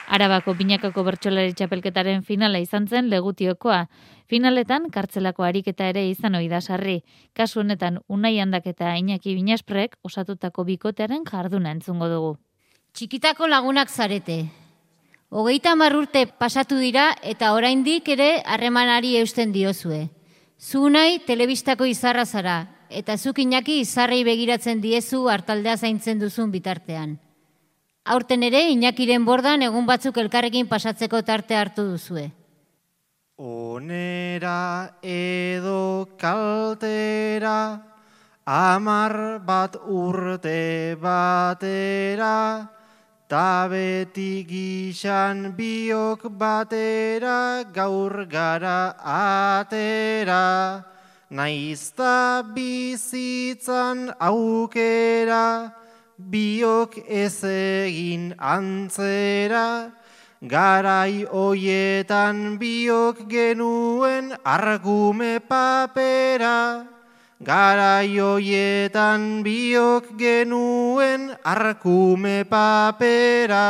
Arabako 0.06 0.54
binakako 0.54 1.02
bertsolari 1.08 1.56
txapelketaren 1.58 2.22
finala 2.22 2.60
izan 2.62 2.86
zen 2.86 3.10
legutiokoa. 3.10 3.88
Finaletan 4.30 4.86
kartzelako 4.94 5.42
ariketa 5.48 5.90
ere 5.90 6.06
izan 6.06 6.38
ohi 6.38 6.46
da 6.46 6.60
sarri. 6.60 7.00
Kasu 7.34 7.64
honetan 7.64 7.98
Unai 8.06 8.38
Handak 8.38 8.70
eta 8.70 8.94
Iñaki 8.94 9.34
Binasprek 9.34 9.98
osatutako 10.06 10.68
bikotearen 10.70 11.26
jarduna 11.26 11.74
entzungo 11.74 12.06
dugu. 12.14 12.32
Txikitako 12.92 13.46
lagunak 13.46 13.88
zarete. 13.88 14.50
Hogeita 15.30 15.76
marrurte 15.78 16.26
pasatu 16.26 16.76
dira 16.82 17.12
eta 17.22 17.52
oraindik 17.54 18.08
ere 18.10 18.42
harremanari 18.44 19.16
eusten 19.20 19.52
diozue. 19.52 20.08
Zu 20.58 20.88
nahi 20.90 21.20
telebistako 21.26 21.86
izarra 21.86 22.26
zara 22.26 22.58
eta 22.90 23.16
zuk 23.16 23.38
inaki 23.38 23.78
izarrei 23.80 24.24
begiratzen 24.26 24.80
diezu 24.82 25.28
hartaldea 25.30 25.76
zaintzen 25.76 26.18
duzun 26.18 26.50
bitartean. 26.50 27.14
Aurten 28.04 28.42
ere 28.42 28.64
inakiren 28.72 29.24
bordan 29.24 29.62
egun 29.62 29.86
batzuk 29.86 30.18
elkarrekin 30.18 30.66
pasatzeko 30.66 31.22
tarte 31.22 31.54
hartu 31.54 31.86
duzue. 31.92 32.26
Onera 33.38 34.98
edo 35.00 36.10
kaltera, 36.18 37.80
amar 38.44 39.38
bat 39.46 39.78
urte 39.86 40.96
batera, 41.00 42.34
Ta 43.30 43.68
beti 43.70 44.42
gixan 44.42 45.54
biok 45.54 46.22
batera 46.34 47.62
gaur 47.72 48.26
gara 48.26 48.98
atera, 48.98 50.82
naizta 51.30 52.42
bizitzan 52.42 54.10
aukera, 54.18 55.70
biok 56.18 56.98
ez 57.06 57.38
egin 57.46 58.34
antzera, 58.34 59.92
garai 60.42 61.22
hoietan 61.30 62.58
biok 62.58 63.28
genuen 63.30 64.34
argume 64.42 65.38
papera. 65.38 66.99
Garaioietan 67.40 69.40
biok 69.40 70.12
genuen 70.20 71.32
arkume 71.40 72.44
papera. 72.44 73.64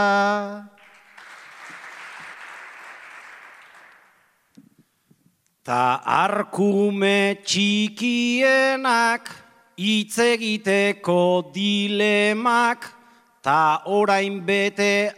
Ta 5.63 6.03
arkume 6.03 7.39
txikienak 7.47 9.31
hitz 9.79 10.19
egiteko 10.19 11.55
dilemak 11.55 12.91
ta 13.39 13.87
orain 13.87 14.43
bete 14.43 15.15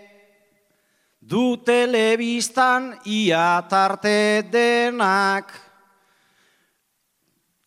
du 1.25 1.57
telebistan 1.57 3.01
ia 3.09 3.65
tarte 3.65 4.45
denak. 4.53 5.72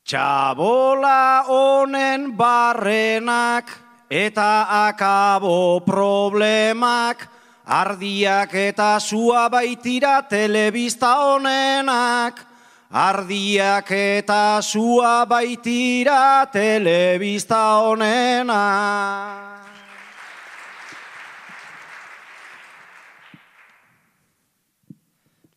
Txabola 0.05 1.49
honen 1.49 2.27
barrenak 2.37 3.71
eta 4.05 4.67
akabo 4.85 5.81
problemak, 5.81 7.25
ardiak 7.65 8.53
eta 8.53 8.99
sua 9.01 9.49
baitira 9.49 10.21
telebista 10.29 11.09
honenak, 11.25 12.37
ardiak 12.93 13.89
eta 13.89 14.61
sua 14.61 15.25
baitira 15.25 16.45
telebista 16.53 17.81
honenak. 17.81 19.54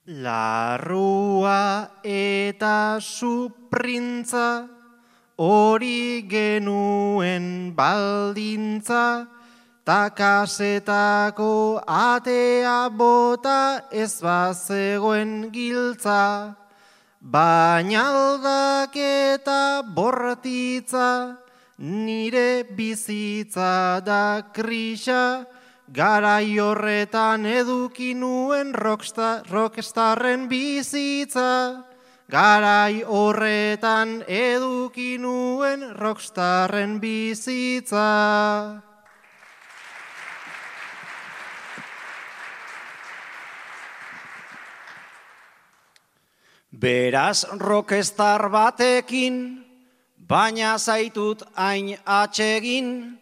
Larrua 0.09 2.00
eta 2.00 2.96
suprintza 2.96 4.64
hori 5.36 6.24
genuen 6.24 7.76
baldintza, 7.76 9.28
takasetako 9.84 11.84
atea 11.84 12.88
bota 12.88 13.84
ez 13.92 14.16
bazegoen 14.24 15.52
giltza, 15.52 16.56
baina 17.20 18.09
aldaketa 18.09 19.84
bortitza, 19.92 21.36
nire 21.76 22.64
bizitza 22.64 24.00
da 24.00 24.40
krisa, 24.56 25.44
Garai 25.89 26.59
horretan 26.61 27.47
eduki 27.49 28.12
nuen 28.12 28.74
rockstarren 28.76 30.45
bizitza. 30.49 31.84
Garai 32.28 33.01
horretan 33.09 34.20
eduki 34.28 35.16
nuen 35.16 35.97
rockstarren 35.97 37.01
bizitza. 37.01 38.82
Beraz 46.68 47.47
rockstar 47.57 48.51
batekin, 48.53 49.64
baina 50.20 50.76
zaitut 50.78 51.43
hain 51.57 51.97
atsegin, 52.05 53.16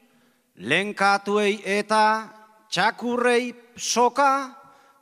lenkatuei 0.59 1.63
eta 1.63 2.36
txakurrei 2.77 3.55
soka 3.73 4.53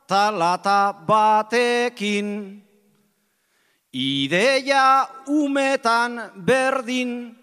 talata 0.07 0.95
batekin. 1.07 2.27
Ideia 3.91 5.07
umetan 5.27 6.31
berdin, 6.39 7.35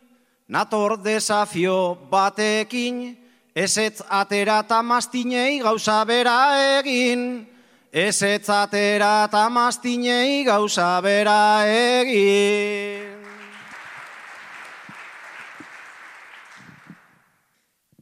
nator 0.49 0.97
desafio 1.05 2.09
batekin, 2.09 3.13
ezetz 3.53 4.01
atera 4.09 4.61
eta 4.65 4.81
mastinei 4.83 5.61
gauza 5.61 6.01
bera 6.09 6.39
egin. 6.81 7.45
Ezetz 7.93 8.49
atera 8.49 9.27
eta 9.29 9.49
mastinei 9.53 10.45
gauza 10.49 10.97
bera 11.05 11.69
egin. 11.69 13.12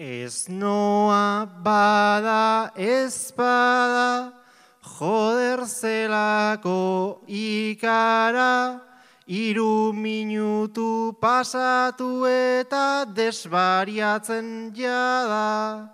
Ez 0.01 0.49
noa 0.49 1.45
bada 1.61 2.73
ez 2.75 3.35
bada, 3.37 4.33
joder 4.81 5.67
zelako 5.69 7.21
ikara, 7.29 8.81
iru 9.29 9.93
minutu 9.93 11.13
pasatu 11.21 12.25
eta 12.25 13.05
desbariatzen 13.05 14.73
jada. 14.73 15.93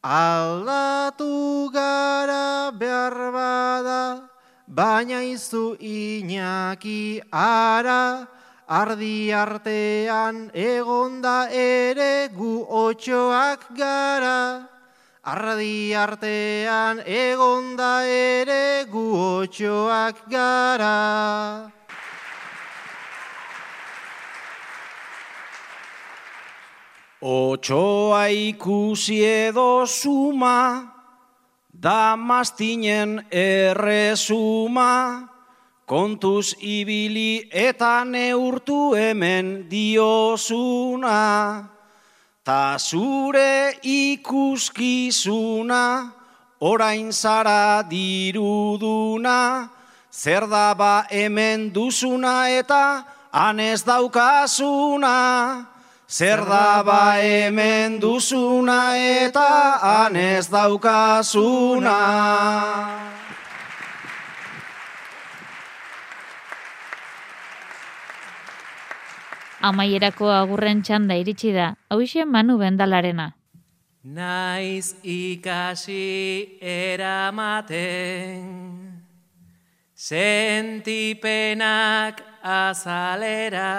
Aldatu 0.00 1.68
gara 1.68 2.72
behar 2.72 3.32
bada, 3.36 4.30
baina 4.64 5.20
izu 5.20 5.76
inaki 5.76 7.20
ara, 7.28 8.26
ardi 8.70 9.34
artean 9.34 10.46
egonda 10.54 11.50
ere 11.50 12.30
gu 12.30 12.62
otxoak 12.70 13.74
gara. 13.74 14.62
Ardi 15.26 15.92
artean 15.92 17.02
egonda 17.02 18.06
ere 18.06 18.86
gu 18.86 19.42
otxoak 19.42 20.22
gara. 20.30 21.66
Otxoa 27.20 28.30
ikusi 28.30 29.18
edo 29.26 29.84
suma, 29.84 30.94
da 31.68 32.16
mastinen 32.16 33.26
erresuma, 33.30 35.29
kontuz 35.90 36.54
ibili 36.62 37.50
eta 37.50 38.06
neurtu 38.06 38.94
hemen 38.94 39.66
diosuna, 39.66 41.18
ta 42.46 42.78
zure 42.78 43.74
ikuskizuna, 43.82 45.82
orain 46.60 47.10
zara 47.10 47.82
diruduna, 47.90 49.68
zer 50.12 50.46
da 50.46 50.74
ba 50.78 51.06
hemen 51.10 51.72
duzuna 51.74 52.46
eta 52.54 53.02
anez 53.32 53.82
daukazuna. 53.82 55.66
Zer 56.10 56.42
da 56.42 56.82
ba 56.82 57.22
hemen 57.22 58.00
duzuna 58.00 58.98
eta 58.98 59.78
anez 60.06 60.50
daukazuna. 60.50 61.98
Amaierako 69.60 70.30
agurren 70.32 70.80
txanda 70.80 71.14
iritsi 71.20 71.50
da, 71.52 71.74
hauxe 71.92 72.24
manu 72.24 72.56
bendalarena. 72.56 73.26
Naiz 74.02 74.94
ikasi 75.04 76.56
eramaten, 76.64 78.46
sentipenak 79.92 81.60
azalera, 82.40 83.74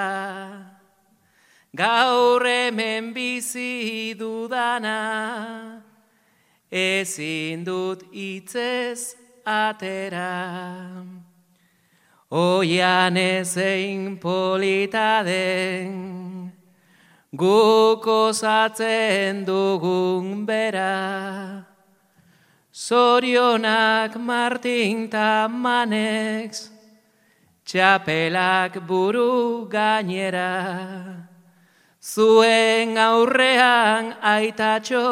gaur 1.73 2.45
hemen 2.45 3.09
bizi 3.17 4.13
dudana, 4.13 5.81
ezin 6.69 7.65
dut 7.65 8.05
itzez 8.13 9.17
atera. 9.43 10.29
Oian 12.31 13.17
ezein 13.17 14.15
polita 14.17 15.21
den, 15.21 16.49
guk 17.35 18.07
osatzen 18.07 19.43
dugun 19.43 20.45
bera. 20.45 21.65
Zorionak 22.71 24.15
Martin 24.15 25.09
Tamanex, 25.09 26.71
txapelak 27.67 28.79
buru 28.87 29.67
gainera. 29.67 31.27
Zuen 31.99 32.95
aurrean 32.95 34.15
aitatxo, 34.23 35.03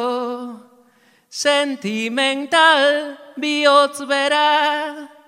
sentimental 1.27 3.17
bihotz 3.35 4.07
bera. 4.07 5.18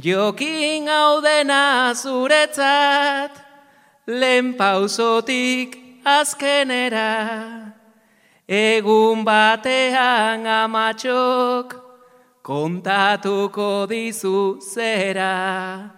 Jokin 0.00 0.88
hau 0.88 1.20
dena 1.20 1.92
zuretzat, 1.92 3.32
lehen 4.06 4.54
pausotik 4.56 5.76
azkenera. 6.06 7.74
Egun 8.48 9.24
batean 9.28 10.46
amatxok, 10.46 11.74
kontatuko 12.42 13.86
dizu 13.90 14.60
zera. 14.72 15.90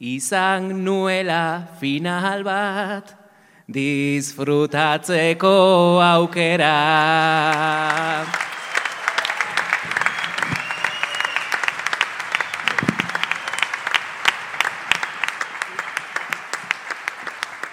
Izan 0.00 0.84
nuela 0.84 1.66
final 1.80 2.44
bat, 2.44 3.14
disfrutatzeko 3.72 5.56
aukera. 6.12 6.76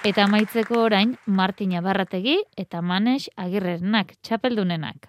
Eta 0.04 0.26
amaitzeko 0.28 0.82
orain 0.84 1.14
Martina 1.32 1.80
Barrategi 1.80 2.34
eta 2.60 2.82
Manes 2.84 3.30
Agirrenak 3.40 4.10
txapeldunenak. 4.20 5.08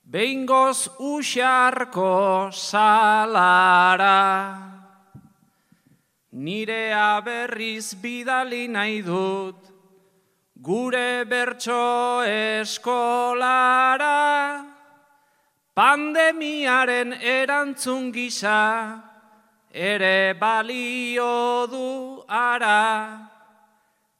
Behingoz 0.06 0.90
usarko 1.00 2.52
salara. 2.54 4.75
Nire 6.36 6.92
aberriz 6.92 7.96
bidali 7.96 8.68
nahi 8.68 9.02
dut, 9.02 9.56
gure 10.62 11.24
bertso 11.24 12.28
eskolara, 12.28 13.08
pandemiaren 15.74 17.14
erantzun 17.24 18.12
gisa, 18.12 19.02
ere 19.72 20.36
balio 20.38 21.68
du 21.72 22.26
ara, 22.28 23.32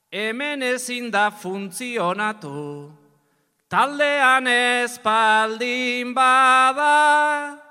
hemen 0.10 0.64
ezin 0.64 1.12
da 1.12 1.30
funtzionatu, 1.32 2.92
taldean 3.68 4.48
espaldin 4.48 6.16
bada, 6.16 7.65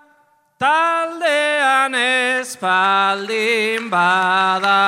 taldean 0.59 1.95
espaldin 1.95 3.91
bada. 3.91 4.79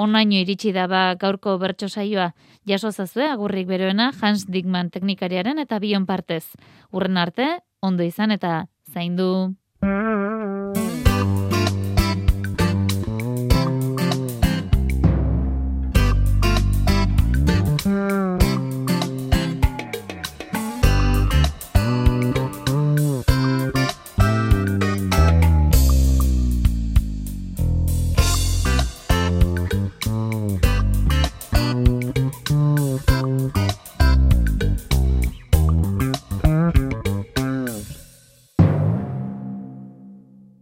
Onaino 0.00 0.38
iritsi 0.40 0.72
daba 0.72 1.14
gaurko 1.20 1.58
bertso 1.58 1.88
saioa. 1.88 2.30
Jaso 2.66 2.90
zazue 2.92 3.26
agurrik 3.28 3.66
beroena 3.68 4.12
Hans 4.20 4.46
Dickman 4.46 4.90
teknikariaren 4.90 5.58
eta 5.58 5.78
bion 5.82 6.06
partez. 6.06 6.44
Urren 6.92 7.18
arte, 7.18 7.58
ondo 7.82 8.04
izan 8.04 8.30
eta 8.30 8.66
zaindu. 8.92 9.54